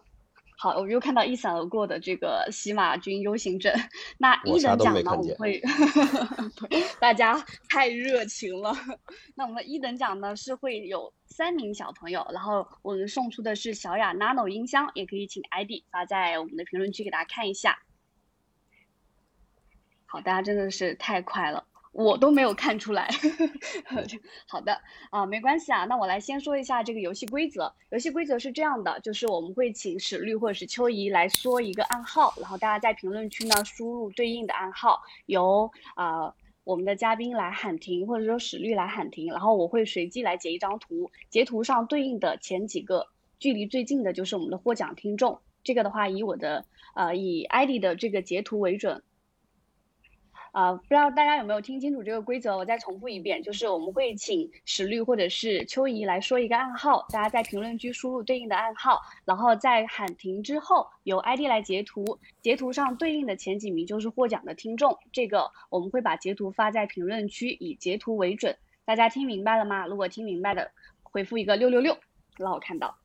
[0.57, 3.73] 好，我又看到一闪而过的这个喜马军 U 型枕。
[4.17, 5.61] 那一等奖呢，我们会，
[6.99, 8.73] 大家太热情了。
[9.35, 17.79] 那我们一等奖呢是会有三名小朋友，然后我们送出的是小雅 Nano 音箱，也可以请 ID 发在我们的评论区给大家看一下。
[20.05, 21.65] 好，大家真的是太快了。
[21.97, 23.09] 我都没有看出来，
[24.47, 24.81] 好的
[25.11, 25.85] 啊，没关系啊。
[25.85, 27.73] 那我来先说一下这个游戏规则。
[27.89, 36.33] 游戏规则是这样的，就是我们会请史律或者是秋怡来说一个暗号，然后大家在评论区呢输入对应的暗号，由啊
[36.65, 43.07] 我们的嘉宾来喊停，或者说史律来喊停，然后我会随机来截一张图，截图上对应的前几个
[43.39, 45.39] 距离最近的就是我们的获奖听众。
[45.63, 49.01] 这个的话以我的呃以 ID 的这个截图为准。
[50.55, 52.55] 啊，不知道大家有没有听清楚这个规则？
[52.55, 64.97] 我再重复一遍，就是我们会请史律或者是秋怡来说一个暗号，大家在评论区输入对应的暗号，然后在喊停之后，由 ID 来截图，截图上对应的前几名就是获奖的听众。
[65.11, 68.55] 这个我们会把截图发在评论区，以截图为准。
[68.85, 69.85] 大家听明白了吗？
[69.85, 70.71] 如果听明白的，
[71.03, 71.97] 回复一个六六六，
[72.37, 72.97] 让我看到。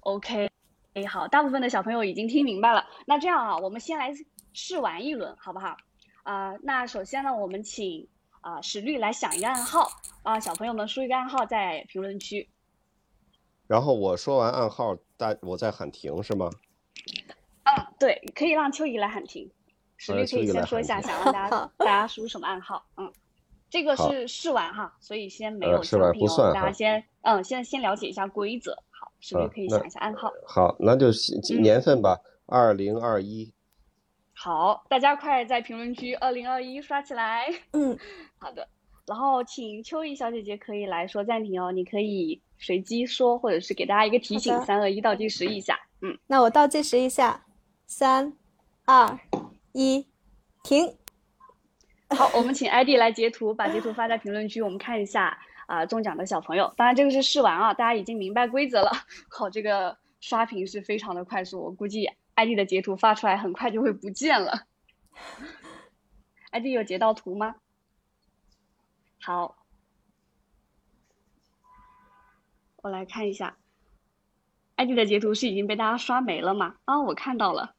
[0.00, 0.55] OK。
[0.96, 2.86] 哎，好，大部分的小朋友已经听明白了。
[3.04, 4.14] 那这样啊，我们先来
[4.54, 5.76] 试玩一轮，好不好？
[6.22, 8.08] 啊，那首先呢，我们请
[8.40, 9.90] 啊史律来想一个暗号
[10.22, 12.48] 啊，小朋友们输一个暗号在评论区。
[13.66, 16.48] 然后我说完暗号，大我再喊停是吗？
[17.64, 19.50] 嗯，对，可以让秋怡来喊停。
[19.98, 22.86] 史律可以先说一下，想让大家 大家输什么暗号？
[22.96, 23.12] 嗯，
[23.68, 28.82] 这个是试玩哈，所以先没有奖品哦，大家先嗯，先先了解一下规则。
[29.20, 30.32] 是不是可以想一下暗号？
[30.46, 31.06] 好，那就
[31.60, 33.52] 年份吧，二零二一。
[34.34, 37.46] 好，大家快在评论区二零二一刷起来。
[37.72, 37.98] 嗯，
[38.38, 38.68] 好的。
[39.06, 45.78] 然后请秋怡小姐姐可以来说暂停哦，你可以随机说，或者是给大家一个提醒，三二一倒计时一下。
[46.02, 47.46] 嗯，那我倒计时一下，
[47.86, 48.32] 三
[48.84, 49.18] 二
[49.72, 50.06] 一，
[50.62, 50.94] 停。
[52.10, 55.38] 好，我们请 ID 来截图，把截图发在评论区，我们看一下。
[55.66, 58.92] 啊，中奖的小朋友，当然这个是试玩啊，大家已经明白规则了。
[59.28, 64.66] 好，这个刷屏是非常的快速，我估计 ID 的截图发出来很快就会不见了。
[66.52, 67.56] ID 有截到图吗？
[69.20, 69.56] 好，
[72.76, 73.56] 我来看一下
[74.76, 76.76] ，ID 的截图是已经被大家刷没了吗？
[76.84, 77.74] 啊，我看到了。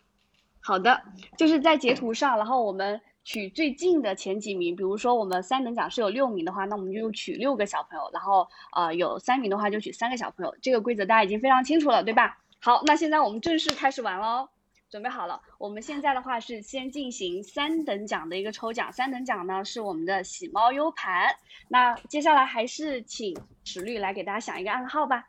[0.60, 1.02] 好的，
[1.36, 3.02] 就是在截图上，然后我们。
[3.24, 10.56] 取最近的前几名，比如说我们三等奖是有六名的话，那我们就取六个小朋友，然后呃有三名的话就取三个小朋友。
[10.60, 12.38] 这个规则大家已经非常清楚了，对吧？
[12.60, 14.48] 好，那现在我们正式开始玩喽，
[14.90, 15.40] 准备好了。
[15.58, 21.36] 我们现在的话是先进行三等奖的一个抽奖，三等奖呢是我们的喜猫 U 盘。
[21.68, 25.28] 那接下来还是请史律来给大家想一个暗号吧。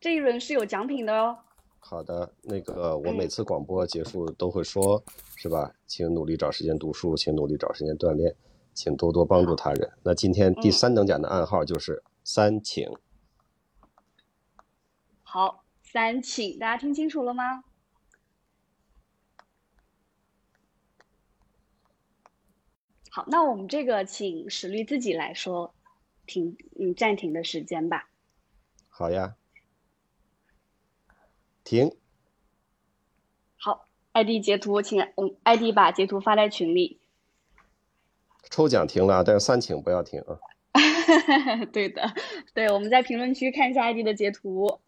[0.00, 1.38] 这一轮是有奖品的哦。
[1.86, 5.04] 好的，那个我每次广播结束都会说，
[5.36, 5.74] 是吧？
[5.86, 8.34] 请努力找时间读书，请努力找时间锻炼，
[8.72, 9.92] 请多多帮助他人。
[10.02, 12.90] 那今天第三等奖的暗号就是三请。
[15.22, 17.62] 好，三请，大家听清楚了吗？
[23.10, 25.74] 好，那我们这个请史律自己来说
[26.26, 28.08] 停，嗯，暂停的时间吧。
[28.88, 29.36] 好呀。
[31.64, 31.96] 停。
[33.56, 37.00] 好，ID 截图，请嗯，ID 把截图发在群里。
[38.50, 40.38] 抽奖停了，但是三请不要停啊。
[41.72, 42.14] 对的，
[42.52, 44.80] 对，我们在评论区看一下 ID 的截图。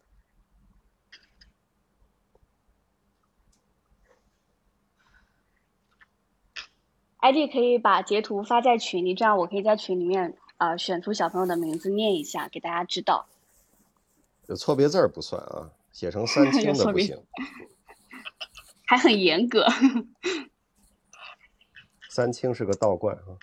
[7.19, 13.27] ID 可以把截图发在群里，这样我可以在群里面呃选出小朋友的名字念一下，给大家知道。
[14.47, 17.25] 有错别字不算啊，写成 三清的不行。
[18.85, 19.65] 还很严格。
[22.11, 23.33] 三清是个道观啊。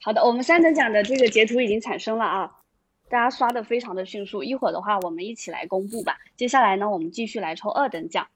[0.00, 2.62] 好的，我们三等奖的这个截图已经产生了啊，
[3.08, 4.44] 大家刷的非常的迅速。
[4.44, 6.18] 一会儿的话，我们一起来公布吧。
[6.36, 8.28] 接下来呢，我们继续来抽二等奖。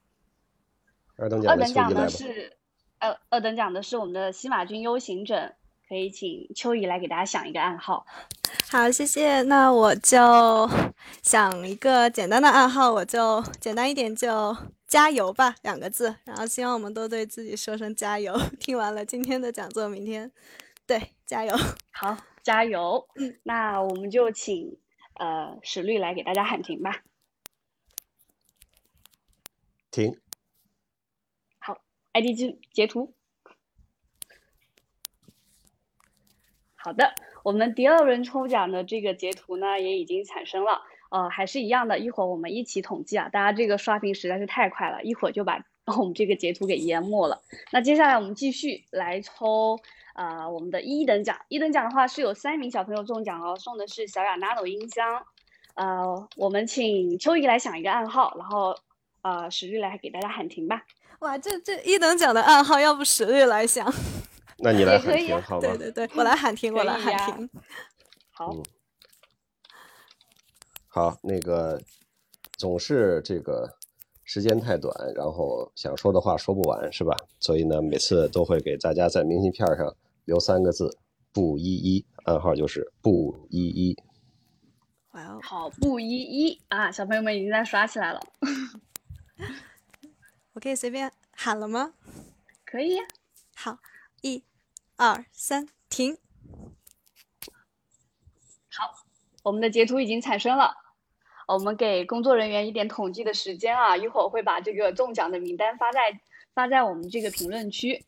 [1.15, 2.57] 二等奖二等奖呢是，
[2.99, 5.55] 呃，二等奖的是我们的西马军 U 型枕，
[5.87, 8.05] 可以请秋怡来给大家想一个暗号。
[8.71, 9.41] 好，谢谢。
[9.43, 10.17] 那我就
[11.21, 14.55] 想一个简单的暗号，我就简单一点，就
[14.87, 16.15] 加油吧，两个字。
[16.25, 18.35] 然后希望我们都对自己说声加油。
[18.59, 20.31] 听完了今天的讲座，明天，
[20.87, 21.55] 对，加油。
[21.91, 23.07] 好，加油。
[23.15, 24.79] 嗯，那我们就请
[25.19, 27.03] 呃史律来给大家喊停吧。
[29.91, 30.19] 停。
[31.59, 31.79] 好
[32.13, 33.13] ID 截截图，
[36.83, 37.13] 好的，
[37.43, 40.81] 我们第二轮抽奖的这个截图呢也已经产生了，
[41.11, 45.63] 呃，还是一样的，一会儿我们一起统计啊，大家这个刷屏实在是太快了，一会儿就把
[45.97, 47.41] 我们这个截图给淹没了。
[47.71, 49.79] 那接下来我们继续来抽
[50.13, 55.25] 啊，我们的一等奖，一等奖的话是有三名小朋友中奖哦，送的是小雅 Nano 音箱，
[55.75, 58.75] 呃，我们请秋怡来想一个暗号，然后
[59.21, 60.83] 呃史律来给大家喊停吧。
[61.19, 63.89] 哇，这这一等奖的暗号，要不史律来想？
[64.63, 65.67] 那你来喊停好吗？
[65.67, 67.49] 对对对，我来喊停，我来喊停。
[68.31, 68.51] 好。
[70.87, 71.81] 好，那个
[72.57, 73.77] 总是这个
[74.23, 77.15] 时间太短，然后想说的话说不完，是吧？
[77.39, 79.95] 所以呢，每次都会给大家在明信片上
[80.25, 80.97] 留三个字
[81.33, 83.97] “不依依”，暗号就是“不依依”。
[85.11, 86.91] 哇哦，好，不依依啊！
[86.91, 88.19] 小朋友们已经在刷起来了。
[90.53, 91.93] 我可以随便喊了吗？
[92.65, 92.97] 可以。
[93.55, 93.77] 好，
[94.21, 94.43] 一、
[95.05, 96.17] 二、三，停。
[98.69, 99.03] 好，
[99.43, 100.77] 我们的截图已经产生了。
[101.45, 106.21] 我们给工作人员一点统计的时间啊，一会儿会把这个中奖的名单发在
[106.53, 108.05] 发在我们这个评论区。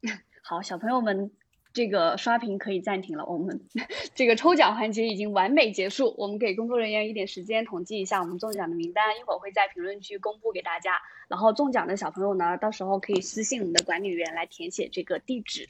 [0.42, 1.30] 好，小朋友们。
[1.78, 3.60] 这个刷屏可以暂停了，我们
[4.16, 6.12] 这个抽奖环节已经完美结束。
[6.18, 10.94] 我们给工作人员一点时间统计一下我们中奖的名单，一会儿会在评论区公布给大家。
[11.28, 15.68] 然后中奖的小朋友呢，到时候可以私信我们的管理员来填写这个地址。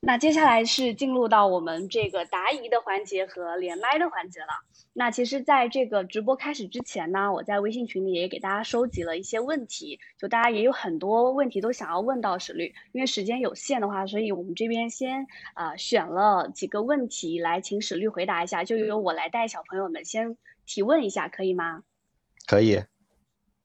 [0.00, 4.46] 那接下来是进入到我们这个答疑的环节和连麦的环节了。
[4.92, 21.82] 那其实，在这个直播开始之前呢，我在微信群里也给大家收集了一些问题，就大家也有很多问题都想要问到史律，因为时间有限的话，所以我们这边先啊选了几个问题来请史律回答一下，就由我来带小朋友们先提问一下，可以吗？
[22.46, 22.82] 可以。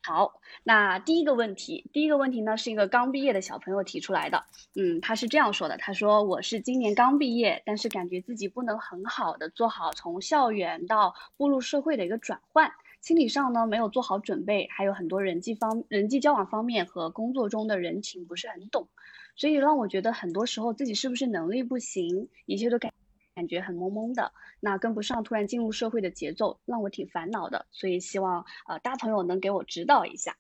[0.05, 4.43] 好，那第一个问题，第一个问题呢是一个刚毕业的小朋友提出来的。
[4.75, 18.89] 嗯，他是这样说的，他说我是今年刚毕业，但是感觉自己不能很好的做好从校园到步入社会的一个转换，心理上呢没有做好准备，还有很多人际方人际交往方面和工作中的人情不是很懂，
[19.37, 22.91] 所以让我觉得很多时候自己是不是能力不行，一切都感。
[23.35, 30.37] 感觉很懵懵的，那跟不上突然进入社会的节奏，让我挺烦恼的，所以希望呃大朋友能给我指导一下。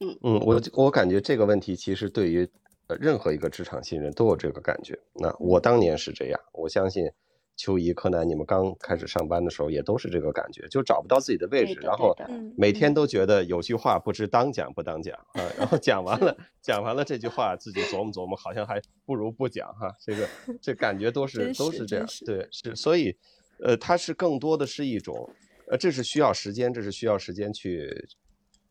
[0.00, 2.48] 嗯嗯，我我感觉这个问题其实对于
[2.86, 4.98] 呃任何一个职场新人都有这个感觉。
[5.14, 7.10] 那我当年是这样，我相信。
[7.56, 12.14] 秋怡、柯南，你们刚开始上班的时候也都是这个感觉，就找不到自己的位置，然后
[12.54, 20.28] 每天都觉得有句话不知当讲不当讲啊，然后讲完了， 讲完了这句话，自己琢磨琢磨，好像还不如不讲哈，这个
[20.60, 23.16] 这感觉都 是都是这样，对，是所以，
[23.60, 25.28] 呃，它是更多的是一种，
[25.68, 28.06] 呃，这是需要时间，这是需要时间去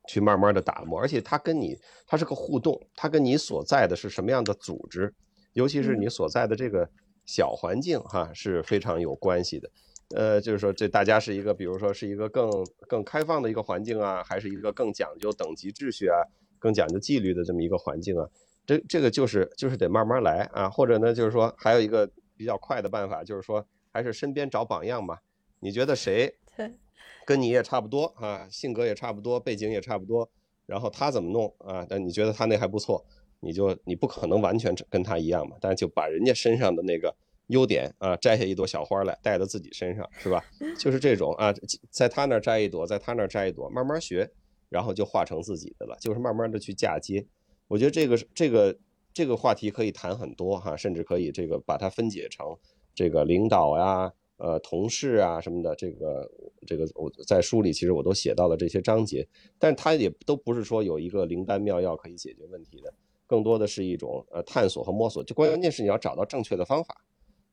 [0.08, 1.76] 去慢慢的打磨，而且它跟你
[2.06, 5.12] 它是个互动，它跟你所在的是什么样的组织，
[5.54, 6.88] 尤其是你所在的这个。
[7.26, 9.70] 小环境哈是非常有关系的，
[10.16, 12.50] 呃，就是说这大家是一个，比如说是一个更
[12.88, 16.16] 更开放的一个环境啊，还是一个更讲究等级秩序啊，
[16.60, 18.30] 更讲究纪律的这么一个环境啊，
[18.66, 25.22] 这这个就是就是得慢慢来啊，或者呢就是说还有一个比较快的办法，就是说还是身边找榜样吧，
[25.60, 26.36] 你觉得谁
[27.26, 30.30] 跟你也差不多啊，性格也差不多，背景也差不多，
[30.68, 31.84] 然后他怎么弄啊？
[31.90, 33.04] 但你觉得他那还不错。
[33.46, 37.16] 你就你不可能完全跟他一样嘛，但是就把人家身上的那个
[37.48, 40.44] 优点啊，摘下一朵小花来带到自己身上，是吧？
[40.80, 41.54] 就是这种啊，
[41.92, 44.30] 在他那儿摘一朵，在他那儿摘一朵，慢慢学，
[44.70, 47.26] 然后就化成自己的了，就是慢慢的去嫁接。
[47.68, 48.78] 我觉得这个这个
[49.14, 52.58] 这个话题可以谈很多哈，甚至可以这个把它分解成
[52.96, 54.12] 这个领导呀。
[54.38, 56.30] 呃，同事啊什么的，这个
[56.68, 59.26] 这个我在书里其实我都写到了这些章节，
[59.58, 62.94] 但是它也都不是说有一个灵丹妙药可以解决问题的，
[63.28, 65.24] 更多的是一种呃探索和摸索。
[65.24, 67.02] 就关键是你要找到正确的方法，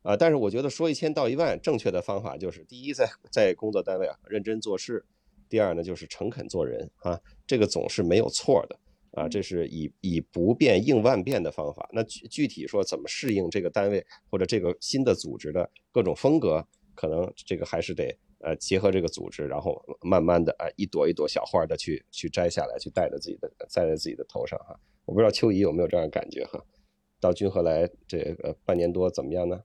[0.02, 5.00] 啊，但是我觉得说一千道一万，正确的方法就是第一，在在工作单位啊认真做事；
[5.48, 8.78] 第二呢，就是诚恳做人啊，这个总是没有错的。
[9.14, 11.86] 啊，这是以以不变应万变的方法。
[11.92, 18.04] 那具具体说怎么适应这个单位或者这个新的组织的各种风格，可能这个还是得
[18.38, 24.74] 呃结合这个组织，然后慢慢的啊一朵一朵小花的去去摘下来，去戴在自己的戴在自己的头上哈。
[25.04, 26.62] 我不知道秋怡有没有这样的感觉哈？
[27.20, 29.62] 到君和来这个半年多怎么样呢？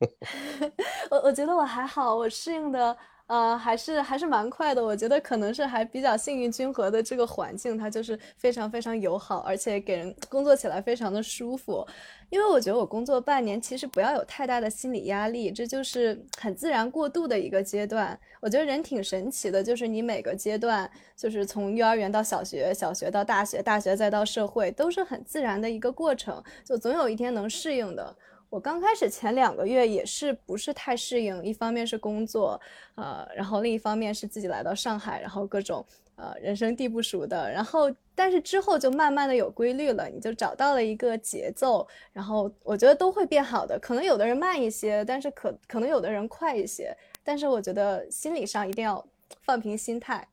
[1.10, 2.96] 我我觉得我还好，我适应的。
[3.28, 11.86] 呃，还是还是蛮快的，我觉得可能是还比较幸运，君和的这个环境它就是非常非常友好，而且给人工作起来非常的舒服。
[12.30, 18.18] 因为我觉得我工作半年，其实不要有太大的心理压力，这就是很自然过渡的一个阶段。
[18.40, 28.16] 我觉得人挺神奇的，就是你每个阶段，就是从幼儿园到小学，小学到大学，大学再到社会，都是很自然的一个过程，就总有一天能适应的。
[28.50, 32.60] 我刚开始前两个月也是不是太适应，一方面是工作，
[32.94, 35.84] 呃，然后另一方面是自己来到上海，然后各种
[36.16, 49.06] 呃人生地不熟的，然后但是之后就慢慢的有规律了，你就找到了一个节奏，然后我觉得都会变好的，可能有的人慢一些，但是可可能有的人快一些，但是我觉得心理上一定要
[49.42, 50.26] 放平心态，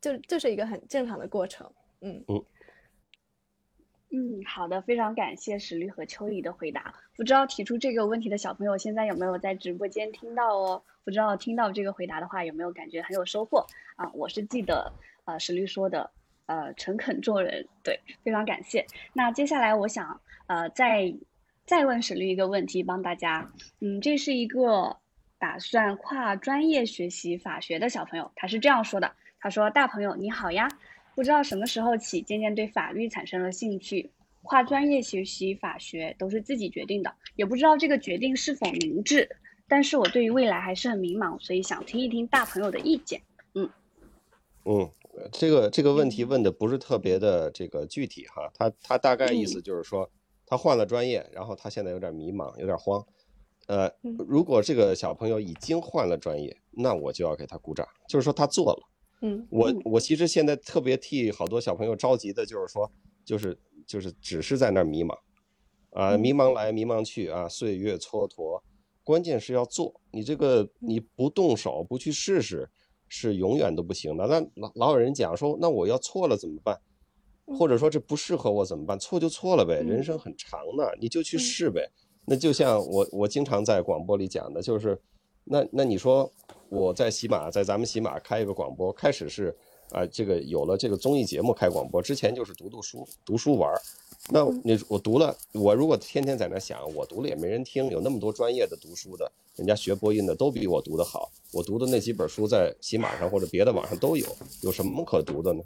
[0.00, 1.68] 就就是一个很正常的过程，
[2.02, 2.24] 嗯。
[4.10, 6.94] 嗯，好的，非常感谢石律和秋怡的回答。
[7.14, 10.82] 不知道提出这个问题的小朋友现在有没有在直播间听到哦？
[11.04, 14.10] 不知道听到这个回答的话有没有感觉很有收获啊？
[14.14, 14.90] 我是记得，
[15.26, 16.10] 呃，石律说的，
[16.46, 18.86] 呃，诚恳做人，对，非常感谢。
[19.12, 21.14] 那接下来我想，呃，再
[21.66, 23.50] 再问石律一个问题，帮大家，
[23.80, 24.96] 嗯，这是一个
[25.38, 30.66] 打算跨专业学习法学的小朋友，他是这样说的，他说：“大朋友你好呀。”
[31.18, 34.12] 不知道什么时候起，渐渐对法律产生了兴趣，
[34.44, 39.28] 跨专业学习法学都是自己决定的，也不知道这个决定是否明智。
[39.66, 43.20] 但是我对于未来还是很迷茫，所以想听一听大朋友的意见。
[43.54, 43.68] 嗯，
[44.64, 44.88] 嗯，
[45.32, 50.08] 这个这个问题问的不是特别的这个具体哈，他他大概意思就是说，
[50.46, 53.04] 他换了专业，然后他现在有点迷茫，有点慌。
[53.66, 53.90] 呃，
[54.28, 58.88] 如果这个小朋友已经换了专业，那我就要给他鼓掌，就是说他做了。
[59.20, 62.88] 嗯，我我其实现在特别替好多小朋友着急的，就是说，
[63.24, 65.12] 就是就是只是在那儿迷茫，
[65.90, 68.60] 啊，迷茫来迷茫去啊，岁月蹉跎，
[69.02, 70.00] 关键是要做。
[70.12, 72.70] 你这个你不动手不去试试，
[73.08, 74.26] 是永远都不行的。
[74.28, 76.78] 那老老有人讲说，那我要错了怎么办？
[77.46, 78.96] 或者说这不适合我怎么办？
[78.98, 81.90] 错就错了呗，人生很长呢，你就去试呗。
[82.24, 84.96] 那就像我我经常在广播里讲的，就是，
[85.42, 86.30] 那那你说。
[86.70, 89.56] 我在喜马，在咱们喜马开一个广播，开始是，
[89.90, 93.80] 啊，这个有了这个综艺节目开广播，之前就是读读书，读书玩儿。
[94.30, 104.26] 那你我读了，我如果天天在那想，我读了也没人听，有那么多专业的读书的，人家学播音的都比我读得好，我读的那几本书在喜马上或者别的网上都有，
[104.62, 105.62] 有什么可读的呢？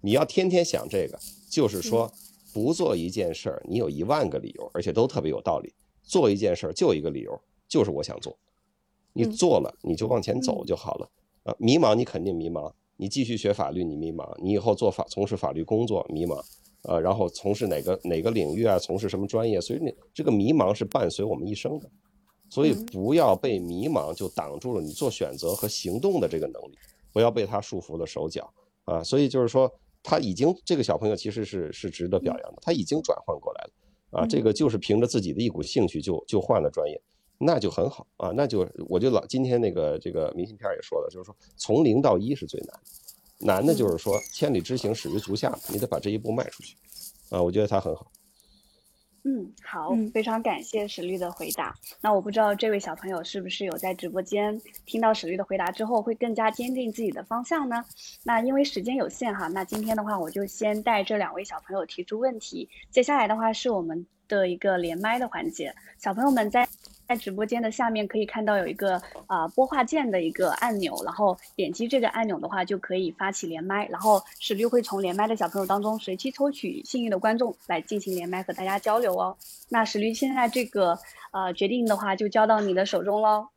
[0.00, 1.18] 你要天天想这个，
[1.50, 2.12] 就是说
[2.52, 5.70] 不做一件事儿，你有一万个理由，而且都特别有道理；
[6.04, 8.36] 做一件事儿就一个理由，就是我想做。
[9.14, 11.08] 你做了，你就往前走就好了
[11.44, 11.56] 啊！
[11.58, 12.70] 迷茫，你肯定迷茫。
[12.96, 16.38] 你继续学法律，你迷茫；你以后做法从事法律工作，迷茫。
[16.82, 18.78] 啊，然后从事哪个哪个领域啊？
[18.78, 19.60] 从事什么专业？
[19.60, 21.90] 所以你这个迷茫是伴随我们一生的。
[22.50, 26.76] 所以不要被迷茫就挡住了你做选择和行动的这个能力，
[27.12, 28.52] 不要被他束缚了手脚
[28.84, 29.02] 啊！
[29.02, 29.72] 所以就是说，
[30.02, 34.26] 他已经这个小朋友其实是是值得表扬的，他已经转换过来了啊！
[34.26, 37.00] 这个就是凭着自己的一股兴趣就就换了专业。
[37.44, 42.80] 那就很好啊，那就我就老今天那个这个明信片也说了，就是说从零到一是最难，
[43.38, 46.76] 难的就是说千里之行始于足下，你得把这一步迈出去
[47.30, 48.10] 啊，我觉得他很好。
[49.26, 51.74] 嗯，好，非常感谢史律的回答。
[52.02, 57.82] 那我不知道这位小朋友是不是有在直播间听到史律的回答之后，会更加坚定自己的方向呢？
[58.22, 65.74] 那因为时间有限哈，那今天的话我就先带这两位小朋友提出问题，接下来的话是我们的一个连麦的环节。
[65.98, 66.68] 小朋友们在
[67.06, 79.36] 在直播间的下面可以看到有一个啊播话键的一个按钮，然后点击这个按钮的话就可以发起连麦，然后史律会从连麦的小朋友当中随机抽取幸运的观众来进行连麦和大家交流哦。
[79.68, 80.98] 那史律现在这个
[81.32, 83.48] 呃决定的话就交到你的手中喽。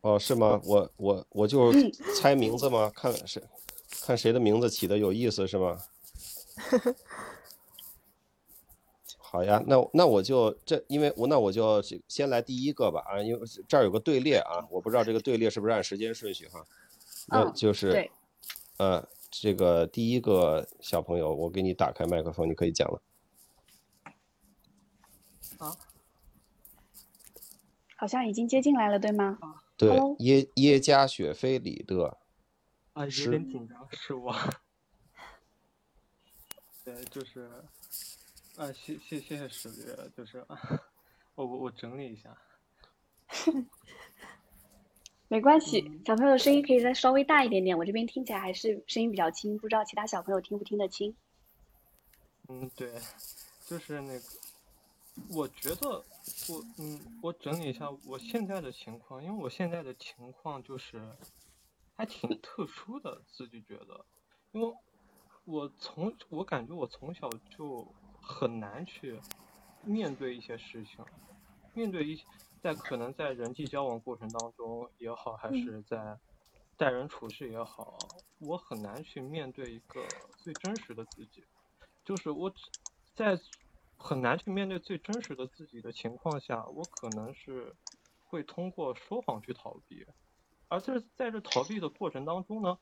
[0.00, 0.60] 哦，是吗？
[0.64, 1.72] 我我我就
[2.16, 2.90] 猜名字吗？
[2.94, 3.42] 看谁
[4.04, 5.76] 看谁的名字起的有意思是吗？
[9.36, 16.64] 好呀，那那我就这，因为我那我就先来第一个吧啊，因为这儿有个队列啊，我不知道这个队列是不是按时间顺序哈，
[17.28, 18.10] 那就是，
[18.78, 23.02] 呃，这个第一个小朋友，我给你打开麦克风，你可以讲了。
[25.58, 25.76] 好，
[27.96, 29.38] 好像已经接进来了，对吗？
[29.76, 32.16] 对，耶耶加雪菲里的，
[32.94, 34.34] 啊，有点紧张，是我。
[36.82, 37.50] 对，就是。
[38.56, 40.42] 啊，谢谢谢谢史律，就是
[41.34, 42.34] 我我我整理一下，
[45.28, 51.14] 没关系，小朋友声音可以再稍微大一点点，我这边听起来还是声音比较轻，不知道其他小朋友听不听得清。
[52.48, 52.94] 嗯，对，
[53.66, 54.24] 就是那个，
[55.28, 56.02] 我觉得
[56.48, 61.14] 我嗯，我整理一下我现在的情况，因为我现在的情况就是
[61.94, 64.06] 还挺特殊的，自己觉得，
[64.52, 64.74] 因为
[65.44, 67.86] 我从我感觉我从小就。
[68.26, 69.20] 很难去
[69.84, 71.04] 面对一些事情，
[71.74, 72.24] 面对一些
[72.60, 76.18] 在可能在人际交往过程当中也好，还是在
[76.76, 77.96] 待人处事也好，
[78.40, 80.04] 我很难去面对一个
[80.36, 81.44] 最真实的自己。
[82.04, 82.52] 就是我
[83.14, 83.38] 在
[83.96, 87.74] 很难去面对最真实的自己的情况下，我可能是
[88.24, 90.04] 会通过说谎去逃避，
[90.68, 92.76] 而在在这逃避的过程当中呢，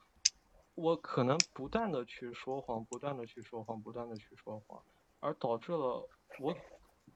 [0.74, 4.82] 我可能不断的去说谎，不断的去说谎，不断的去说谎。
[5.24, 6.06] 而导致了
[6.38, 6.54] 我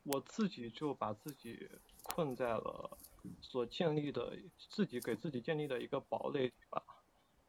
[0.03, 1.69] 我自己就把自己
[2.03, 2.97] 困在了
[3.43, 4.35] 所建立的
[4.71, 6.83] 自己给自己建立的一个堡垒里吧。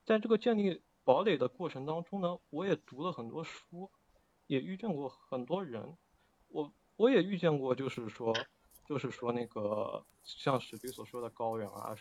[0.04, 3.90] 在这个建立堡垒的过程当中呢，我也读了很多书，
[4.48, 5.98] 也遇见过很多人。
[6.50, 8.36] 我我也遇见过，就是说，
[8.86, 11.96] 就是说那个像史迪所说的高人啊，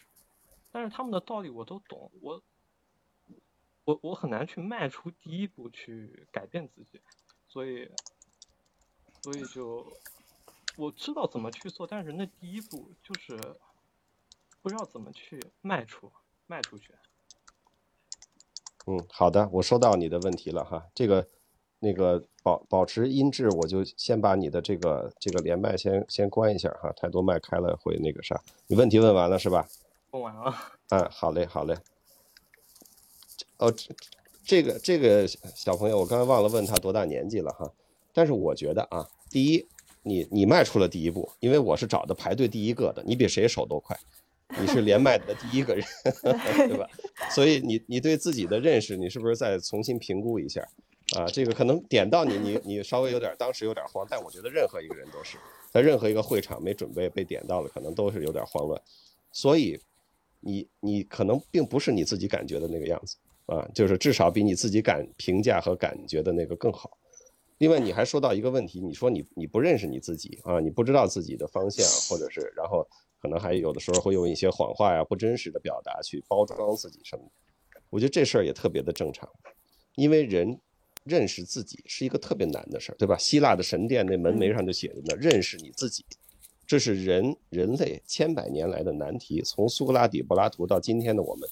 [0.72, 2.42] 但是他们的道理我都懂，我
[3.84, 7.00] 我我很难去迈出第一步去改变自己，
[7.46, 7.88] 所以。
[9.22, 9.86] 所以就
[10.76, 13.36] 我知道怎么去做，但是那第一步就是
[14.62, 16.10] 不知道怎么去迈出，
[16.46, 16.94] 迈出去。
[18.86, 20.86] 嗯，好的，我收到你的问题了哈。
[20.94, 21.28] 这个
[21.80, 28.40] 那个保保持音质，我就先把你的这个这个连麦先先关一下哈，太多麦开了会那个啥。
[28.66, 29.68] 你问题问完了是吧？
[30.12, 30.54] 问完了。
[30.88, 31.76] 嗯，好嘞，好嘞。
[33.58, 33.94] 哦，这
[34.44, 37.70] 这个这个小朋友，我刚才忘了问他多大年纪了哈。
[38.12, 39.66] 但是我觉得啊，第一，
[40.02, 43.98] 你你迈出了第一步，因为我是找的排队第一个的，你比谁手都快，
[44.60, 45.84] 你是连麦的第一个人，
[46.68, 46.88] 对吧？
[47.30, 50.66] 所以你你对自己的认识，你是不是再重新评估一下？
[51.16, 55.38] 啊，这个可能点到你，你你稍微有点，当时有点慌，但我觉得任何一个人都是
[55.70, 58.78] 在任何一个会场没准备被点到了，可能都是有点慌乱。
[59.32, 59.80] 所以
[60.40, 63.16] 你你可能并不是你自己感觉的那个样子
[63.46, 66.90] 啊，就是至少比你自己感评价和感觉的那个更好。
[67.58, 72.86] 另外，你还说到一个问题，你说你你不认识你自己啊，你不知道自己的方向，或者是然后
[73.20, 77.80] 可能还有的时候会用一些谎话呀、不真实的表达去包装自己什么的。
[77.90, 79.28] 我觉得这事儿也特别的正常，
[79.96, 80.60] 因为人
[81.04, 83.16] 认识自己是一个特别难的事儿，对吧？
[83.18, 86.04] 希腊的神殿那门楣上就写着呢，认识你自己，
[86.64, 91.48] 这是人人类千百年来的难题，从苏格拉底、柏拉图到今天的我们，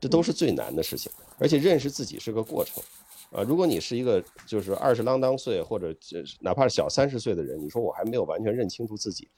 [0.00, 2.82] 这都是最难的事情，而且认识自己是个过程。
[3.32, 5.94] 啊，如果你是一个就是二十啷当岁或者
[6.40, 9.28] 哪怕是小三十岁的人，你说我还没有完全认清楚自己，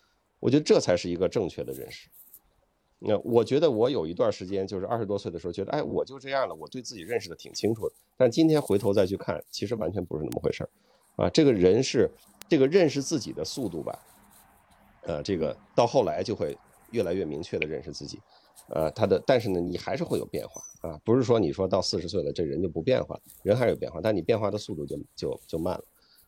[0.41, 2.09] 我觉得这才是一个正确的认识。
[3.01, 7.95] 那我觉得我有一段时间就是二十多岁的时候，觉得哎我就这样了，我对自己认识的挺清楚的。
[8.17, 10.71] 但今天回头再去看，其实完全不是那么回事儿。
[11.17, 12.11] 啊，这个人是
[12.49, 13.99] 这个认识自己的速度吧，
[15.03, 16.57] 呃，这个到后来就会
[16.91, 18.21] 越来越明确的认识自己。
[18.69, 25.85] 呃，他的，但是呢，你还是会有变化啊，不是说你说到四十岁了，这人就不变化，人还是有变化，但你变化的速度就就就慢了，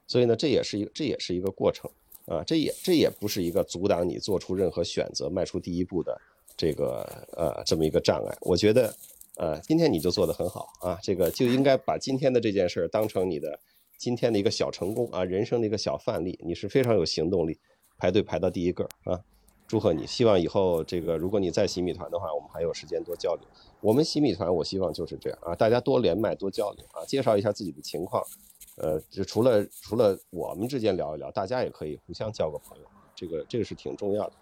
[0.06, 1.90] 所以呢，这也是一个这也是一个过程
[2.26, 6.18] 啊，这也这也不是一个阻挡你做出任何选择、迈出第一步的
[6.56, 8.38] 这个呃这么一个障碍。
[8.40, 8.94] 我觉得，
[9.36, 13.60] 呃，今天你就做得很好啊，这个就应该把今天的这件事儿当成你的
[13.98, 17.58] 今天的一个小成功啊，人生的一个小范例，你是非常有行动力，
[17.98, 19.20] 排队排到第一个啊。
[19.70, 20.04] 祝贺你！
[20.04, 23.46] 希望以后这个，如果你在洗米团的话，我们还有时间多交流。
[23.80, 28.20] 我们洗米团，我希望就是这样啊，大家多连麦，多交流啊，介绍一下自己的情况，
[28.78, 32.84] 呃，就除了除了我们之间聊一聊，大家也可以互相交个朋友，
[33.14, 34.32] 这个这个是挺重要的。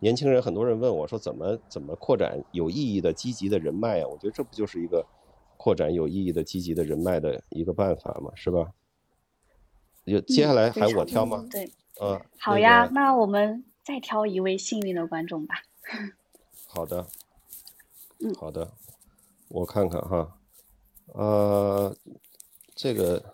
[0.00, 4.08] 年轻人很多人问我说怎么怎么扩展有意义的积极的人脉啊？
[4.08, 5.04] 我觉得这不就是一个
[5.58, 8.72] 扩展有意义的积极的人脉的一个办法嘛，是吧？
[10.06, 11.46] 就接下来还我挑吗？
[11.50, 11.70] 对，
[12.00, 15.54] 嗯，好呀，那我们再挑一位幸运的观众吧。
[16.68, 17.06] 好的，
[18.20, 18.70] 嗯，好的，
[19.48, 20.36] 我看看哈，
[21.14, 21.96] 呃，
[22.74, 23.24] 这个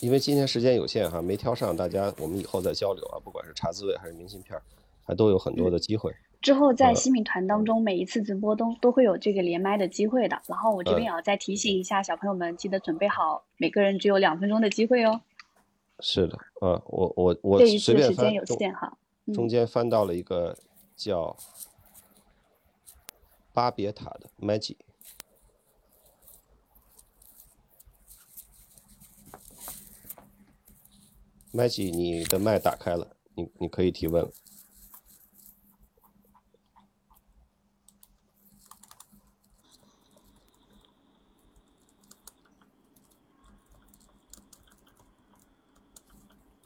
[0.00, 4.58] 因为今天时间有限哈，没挑上，大家我们以后再交流啊，不管是查滋味还是明信片。
[5.04, 6.12] 还都有很多的机会。
[6.40, 10.42] 之后在新米团当中，每一次直播都都会有这个连麦的机会的。
[10.48, 15.20] 然后我这边也要再提醒一下小朋友们，记得准备好，每个人只有两分钟的机会哦。
[16.00, 18.98] 是的，啊，我我我这一次时间有限哈。
[19.34, 20.56] 中间翻到了一个
[20.94, 21.36] 叫
[23.52, 24.76] 巴别塔的 Maggie。
[31.52, 34.30] Maggie，你的麦打开了，你你可以提问了。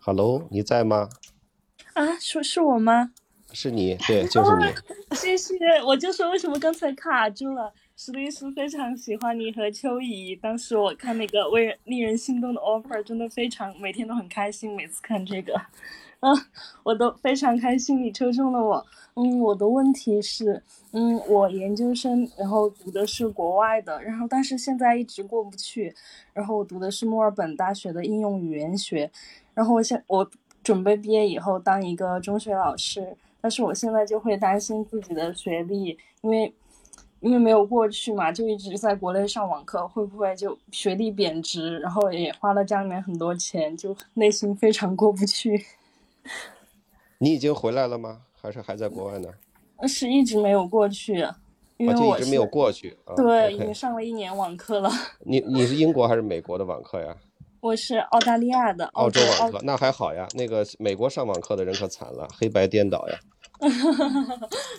[0.03, 1.09] Hello，你在吗？
[2.31, 3.11] 啊，是是我吗？
[3.53, 4.65] 是你，对，就是你。
[5.17, 7.73] 谢谢，我就说为什么刚才卡住了。
[7.97, 15.53] 史律师非常喜欢你和秋怡，当时我看那个为人令人心动的 offer，真的非常，每天都很开心，每次看这个，
[16.21, 16.33] 嗯，
[16.85, 18.87] 我都非常开心，你抽中了我。
[19.15, 20.63] 嗯，我的问题是，
[20.93, 25.95] 嗯，我研究生，然后读的是国外的，然后但是现在一直过不去，
[26.33, 29.11] 然后我读的是墨尔本大学的应用语言学。
[29.53, 30.31] 然后我现我
[30.63, 36.55] 准备毕业以后当一个中学老师，但是我现在就会担心自己的学历，因为
[37.21, 41.79] 因为没有过去嘛，就一直在国内上网课，会不会就学历贬值？
[41.79, 45.65] 然后也花了家里面很多钱，就内心非常过不去。
[47.19, 48.23] 你已经回来了吗？
[48.41, 49.29] 还是还在国外呢？
[49.87, 51.27] 是一直没有过去，
[51.77, 52.97] 因为我一直没有过去。
[53.17, 54.91] 对，已经上了一年网课了。
[55.21, 57.17] 你你是英国还是美国的网课呀？
[57.61, 60.27] 我是澳大利亚的，澳洲网课那还好呀。
[60.35, 63.19] 那个美国上网课的人可惨了，黑白颠倒呀。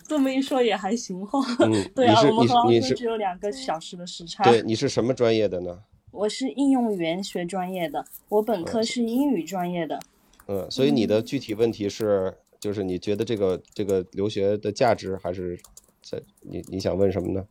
[0.08, 1.40] 这么一说也还行哈。
[1.60, 4.44] 嗯， 对啊，我们和澳洲只有两个小时的时差。
[4.44, 5.84] 对，你是什么专业的呢？
[6.10, 10.00] 我是应用语言学专业的，我本科是英语专业的。
[10.48, 15.58] 嗯，所以你的具体问题是，就是你觉得这个这个留学的价值，还是
[16.02, 17.46] 在你你想问什么呢？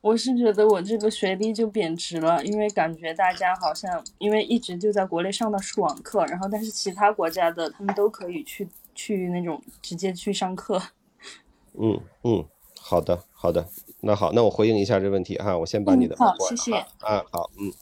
[0.00, 10.80] 我是觉得我这个学历就贬值了，因为感觉大家好像因为一直就在国内上的是网课，然后但是其他国家的他们都可以去去那种直接去上课。
[11.78, 12.44] 嗯嗯，
[12.78, 13.66] 好的好的，
[14.00, 17.72] 那好，那我回应一下这问题哈，我先把你的好，谢谢啊好嗯，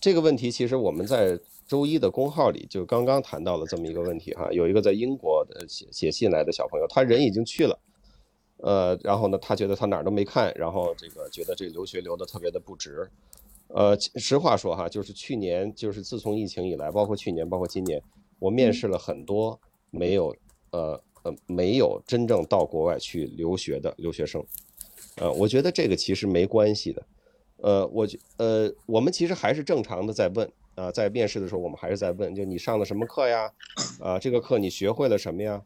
[0.00, 1.38] 这个问题其实我们在
[1.68, 7.78] 周一的公号里就刚刚谈到了这么一个问题哈，有一个在英国的写写信来的小朋友，他人已经去了。
[8.62, 13.08] 呃，然后呢，他觉得他哪儿都没看，然后这个觉得这留学留的特别的不值。
[13.68, 18.02] 呃，实话说哈，就是去年，就是自从疫情以来，包括去年，包括今年，
[18.38, 19.58] 我面试了很多
[19.90, 20.34] 没有，
[20.72, 24.44] 呃呃，没有真正到国外去留学的留学生。
[25.16, 27.06] 呃，我觉得这个其实没关系的。
[27.58, 33.50] 呃，我觉，呃，我们其实还是正常的在问啊，在面试的时候，我们还是在问，就你上了什么课呀？
[34.00, 35.62] 啊，这个课你学会了什么呀？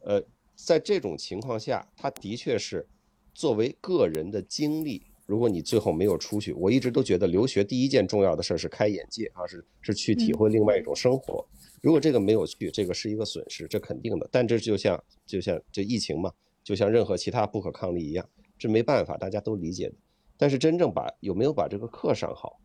[0.00, 0.22] 呃。
[0.56, 2.88] 在这种情况下，他的确是
[3.34, 5.02] 作为个人的经历。
[5.26, 11.44] 如果你最后没有出去，我一直都觉得留学第一件重要的事是开眼界啊，是是去体会另外一种生活。
[11.82, 14.28] 如果这个没有去，这个是一个损失，这肯定的。
[14.30, 19.94] 但这就像就像这疫情嘛，就像任何其他不可抗力一样，这没办法，大家都理解的。
[20.36, 22.60] 但是真正把有没有把这个课上好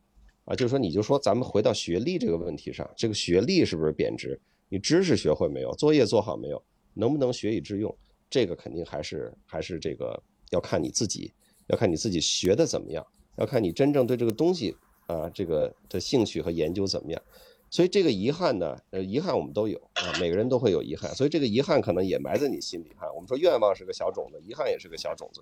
[0.45, 0.55] 啊？
[0.55, 4.39] 就是说，你就说咱们回到学历这个问题上，这个学历是不是贬值？
[4.69, 5.73] 你知识学会没有？
[5.73, 6.63] 作业做好没有？
[6.93, 7.95] 能不能学以致用，
[8.29, 11.31] 这个肯定还是还是这个要看你自己，
[11.67, 13.05] 要看你自己学的怎么样，
[13.37, 14.75] 要看你真正对这个东西
[15.07, 17.21] 啊这个的兴趣和研究怎么样。
[17.69, 23.09] 所以这个遗憾呢，呃，遗憾我们都有啊，每个人都会有遗憾，所以这个遗憾可能也埋在你心里哈。
[23.13, 25.41] 我们说愿望是个小种子，遗憾也是个小种子，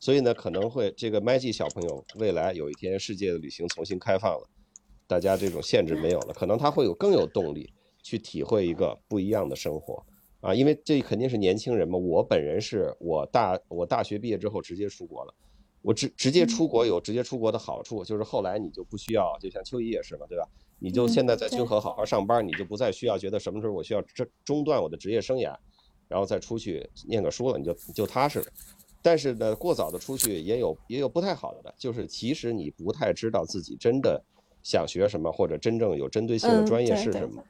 [0.00, 4.50] 所以呢，可能会这个 Maggie 小朋友未来有一天世界的旅行重新开放了，
[5.06, 7.72] 大家这种限制没有了，可能他会有更有动力
[8.02, 10.04] 去体会一个不一样的生活。
[10.40, 11.98] 啊，因为这肯定是年轻人嘛。
[11.98, 15.34] 我本人是我大我大学毕业之后直接出国了，
[15.82, 20.48] 我直直接出国有直接出国的好处，就是后来你就不需要，就像秋怡也是嘛，对吧？
[20.78, 25.54] 你就现在在君和好好上班，你就不再需要觉得什么时候我需要这中断我的职业生涯，
[26.08, 28.46] 然后再出去念个书了，你就就踏实了。
[29.02, 34.22] 但是呢，过早的出去也有也有不太好的，就是其实你不太知道自己真的
[34.62, 37.44] 想学什么或者真正有针对性的专业是什么，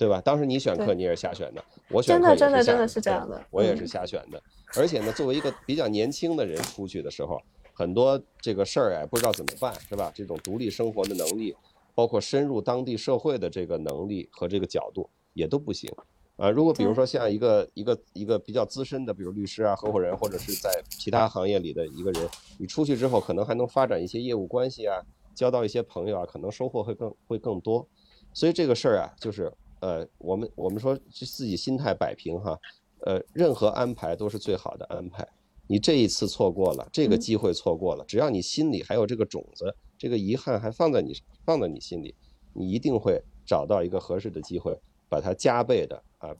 [0.00, 0.18] 对吧？
[0.22, 4.42] 当时你选课你也是瞎选的，我选课也是真的真的是这样的，我也是瞎选的。
[4.74, 7.38] 而且呢，作为一个比较年轻的人出去的时候，
[7.74, 10.10] 很多这个事儿哎不知道怎么办，是吧？
[10.14, 11.54] 这种独立生活的能力，
[11.94, 15.92] 包括深入当地社会的这个能力和这个角度也都不行。
[16.36, 22.26] 啊，如果比如说像一个一个一个比较资深的，比如律师啊、合伙人，或者是在其他行业里的一个人，
[22.58, 24.96] 你出去之后可能还能发展一些业务关系啊，
[25.34, 27.86] 交到一些朋友啊，可能收获会更会更多。
[28.32, 32.58] 所以这个事儿啊，就是呃，我们我们说自己心态摆平哈，
[33.00, 35.26] 呃，任何安排都是最好的安排。
[35.66, 42.14] 你这一次错过了这个机会，错过了，只要你心里还有这个种子，这个遗憾还放在你放在你心里，
[42.52, 44.78] 你一定会找到一个合适的机会。
[45.10, 46.30] 把它加倍的啊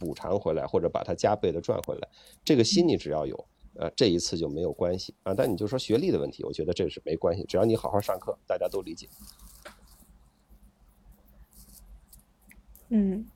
[0.00, 2.08] 补偿回来，或者把它加倍的赚回来，
[2.44, 5.32] 这个心你只要有，呃，这一次就没有关系啊。
[5.32, 9.08] 但你就说学历的问题，我觉得这是没关系，只要你好好上课，大家都理解。
[12.88, 13.26] 嗯。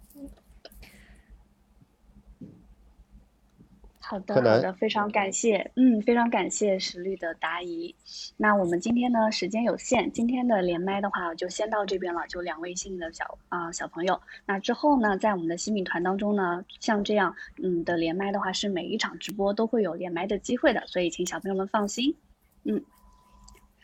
[3.98, 7.94] 好的，好的，非常感谢，嗯，非常感谢石律的答疑。
[8.36, 14.20] 那我们今天呢，时间有限，今天的连麦的话就先到这边了，就两位幸运的小啊小朋友。
[14.46, 22.16] 那之后呢，在我们的新米团当中呢，像这样嗯的连麦的话，是每一场直播都会有连麦的机会的，所以请小朋友们放心，
[22.64, 22.82] 嗯。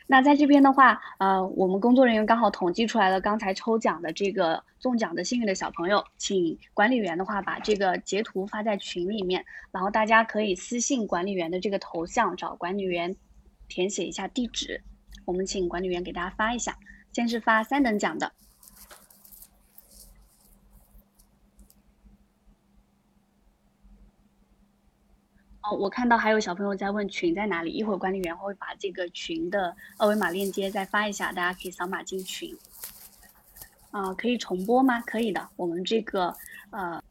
[0.08, 13.16] 那在这边的话，呃，我们工作人员刚好统计出来了刚才抽奖的这个中奖的幸运的小朋友，请管理员的话把这个截图发在群里面，然后大家可以私信管理员的这个头像，找管理员
[13.68, 14.80] 填写一下地址，
[15.24, 16.76] 我们请管理员给大家发一下，
[17.12, 18.30] 先是发三等奖的。
[25.72, 32.56] 我看到还有小朋友在问群在哪里，一会儿管理员会把这个群的二维码链接再发一下，大家可以扫码进群。
[33.90, 35.00] 啊，可以重播吗？
[35.00, 36.36] 可以的，我们这个
[36.70, 37.02] 呃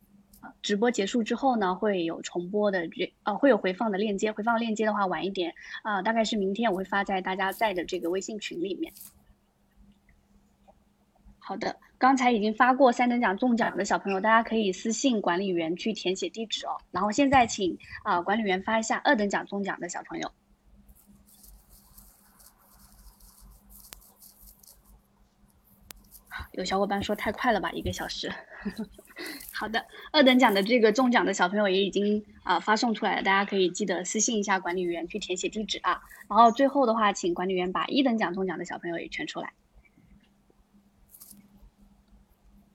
[0.62, 5.54] 直播结束之后呢，会有重播的这呃会有回放的链接，回放链接的话晚一点
[5.84, 8.94] 啊，大概是明天我会发在大家在的这个微信群里面。
[11.40, 11.78] 好的。
[11.98, 16.78] 刚才已经发过三等奖中奖的小朋友，大家可以私信管理员去填写地址哦。
[16.92, 20.32] 然后现在请啊管理员发一下二等奖中奖的小朋友。
[26.52, 28.32] 有小伙伴说太快了吧，一个小时。
[29.54, 36.02] 好的，二等奖的这个中奖的小朋友也已经啊发送出来了，大家可以记得私信一下管理员去填写地址啊。
[36.30, 39.54] 然后最后的话，请管理员把一等奖中奖的小朋友也圈出来。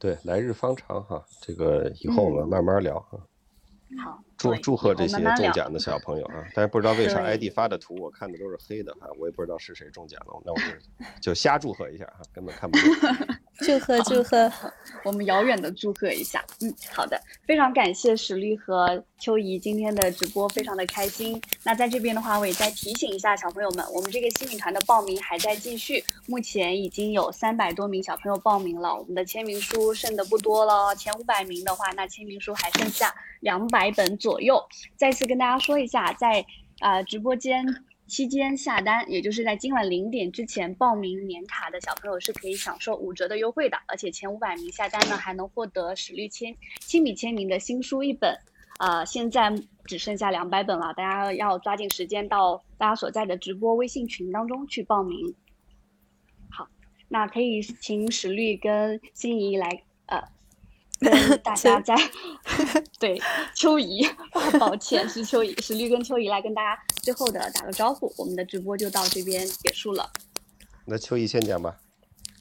[0.00, 3.20] 对，来日方长哈，这个以后我们慢慢聊哈。
[4.02, 6.44] 好，祝祝贺这些中奖的小朋友啊！
[6.54, 10.64] 但是不知道为啥 ID 发的图我看的都是黑的哈，我也不知道是谁中奖了，那我就
[11.20, 12.88] 就瞎祝贺一下哈，根本看不见。
[13.60, 14.50] 祝 贺祝贺，
[15.04, 16.44] 我们遥远的祝贺一下。
[16.60, 21.40] 嗯，好的，非常感谢史力和秋怡今天的直播，非常的开心。
[21.62, 34.62] 那在这边的话，我也再提醒一下小朋友们，我们这个新米团的报名还在继续，目前已经有三百多名小朋友报名了，我们的签名书剩的不多了，前五百名的话，那签名书还剩下两百本左右。
[34.96, 36.44] 再次跟大家说一下，在
[36.80, 37.64] 啊直播间。
[38.10, 48.36] 期间下单，也就是在今晚零点之前报名年卡的小朋友是可以享受五折的优惠的，而且前五百名下单呢还能获得史律签亲笔签名的新书一本，
[48.78, 49.54] 啊，现在
[49.84, 55.32] 只剩下两百本了，大家要抓紧时间到大家所在的直播微信群当中去报名。
[56.50, 56.66] 好，
[57.06, 59.84] 那可以请史律跟心仪来，
[61.00, 61.36] 呃。
[61.38, 61.94] 大家在
[62.98, 63.20] 对
[63.54, 64.06] 秋怡，
[64.58, 70.10] 抱歉是秋怡，是绿跟秋怡来跟大家最后的打个招呼，我们的直播就到这边结束了。
[70.86, 71.78] 那秋怡先讲吧。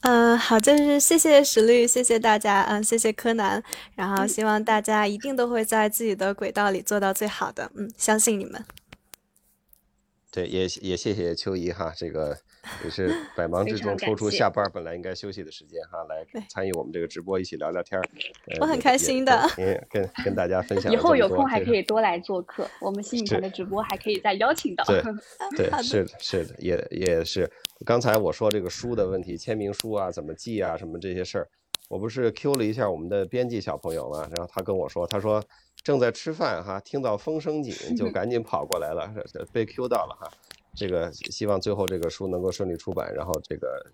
[0.02, 3.62] 嗯，好，就是谢谢石律，谢谢大家，嗯，谢谢柯南，
[3.96, 8.64] 然后希望大家一定都会在自己的轨道里做到最好的，嗯，相信你们。
[10.32, 12.40] 对，也也谢谢秋怡哈，这个。
[12.84, 18.04] 也是百忙之中抽出下班本来应该休息的时间哈，来参与我们这个直播，一起聊聊天儿。
[18.60, 19.48] 我很开心的，
[19.90, 20.92] 跟跟大家分享。
[20.92, 24.84] 以后有空还可以多来做客，我们新影团的直播还可以再邀请到。
[24.86, 25.02] 对
[25.70, 27.50] 对，是的，是的，也也是。
[27.86, 31.48] 刚才我说这个书的问题，签名书啊，怎么寄啊，什么这些事儿，
[31.88, 35.42] 我不是 Q 了一下我们的编辑小朋友嘛，然后他跟我说，他说
[35.82, 39.10] 正在吃饭哈，听到风声紧，就赶紧跑过来了，
[39.54, 40.30] 被 Q 到了哈。
[40.76, 43.86] 这个希望最后这个书能够顺利出版，然后这个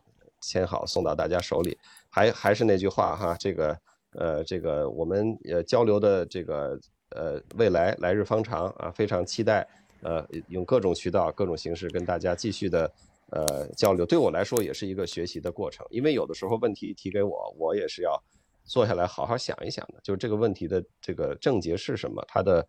[0.42, 1.78] 签好送到大家手里。
[2.10, 3.80] 还还是那句话哈，这个
[4.12, 6.80] 呃这个我们呃交流的这个
[7.10, 9.68] 呃未来来日方长啊，非常期待
[10.02, 12.92] 呃用各种渠道各种形式跟大家继续的
[13.32, 15.86] 呃交流，对我来说也是一个学习的过程。
[15.90, 18.22] 因为有的时候问题提给我，我也是要
[18.64, 22.66] 坐下来好好想一想的，就是这个问题的这个症结是什么，它的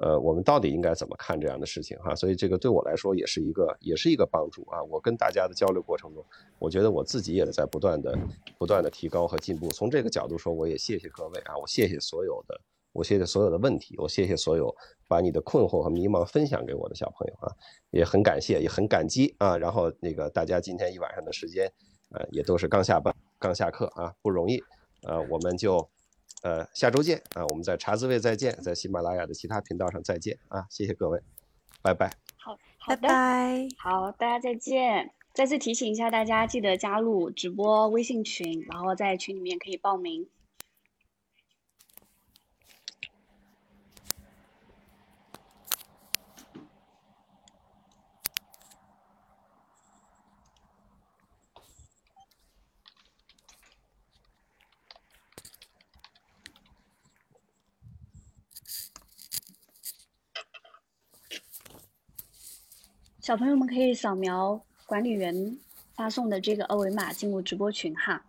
[0.00, 2.14] 呃我们到底应该怎么看这样的事情哈。
[2.14, 4.82] 所以这个对我来说也是一个也是一个帮助啊。
[4.84, 6.24] 我跟大家的交流过程中，
[6.58, 8.18] 我觉得我自己也在不断的
[8.58, 9.68] 不断的提高和进步。
[9.70, 12.60] 从这个角度说，我也谢谢各位啊，我谢谢所有的。
[12.92, 14.74] 我谢谢所有的问题，我谢谢所有
[15.06, 17.52] 把你的困惑和迷茫分享给我的小朋友啊，
[17.90, 19.56] 也很感谢，也很感激啊。
[19.56, 21.70] 然后那个大家今天一晚上的时间，
[22.10, 24.60] 呃，也都是刚下班、刚下课啊，不容易。
[25.02, 25.88] 呃，我们就
[26.42, 31.20] 呃下周见啊，我们在茶滋味再见，在喜马拉雅的其他频道上再见啊，谢谢各位，
[31.82, 32.12] 拜拜。
[32.36, 33.66] 好，好的，拜。
[33.78, 35.12] 好，大家再见。
[35.34, 40.28] 再次提醒一下大家，记得加入直播微信群，然后在群里面可以报名。
[63.28, 65.58] 小朋友们可以扫描管理员
[65.92, 68.24] 发送的这个二维码进入直播群哈。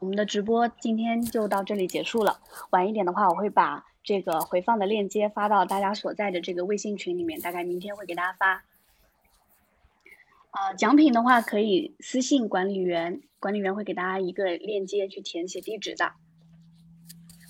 [0.00, 2.40] 我们的直播今天就到这里结束了。
[2.70, 8.64] 晚一点的话，我会把这个回放的链接发到大家所在的这个微信群里面，大概明天会给大家发。
[10.50, 16.10] 啊，奖品的话可以私信管理员，管理员会给大家一个链接去填写地址的。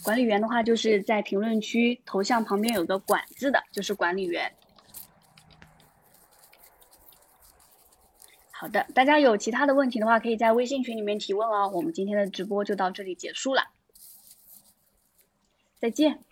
[0.03, 4.53] 管理员的话就是在评论区头像旁边有个管字的，就是管理员。
[8.65, 11.71] 好的，大家有其他的问题的话，可以在微信群里面提问哦。
[11.75, 13.63] 我们今天的直播就到这里结束了，
[15.79, 16.25] 再见。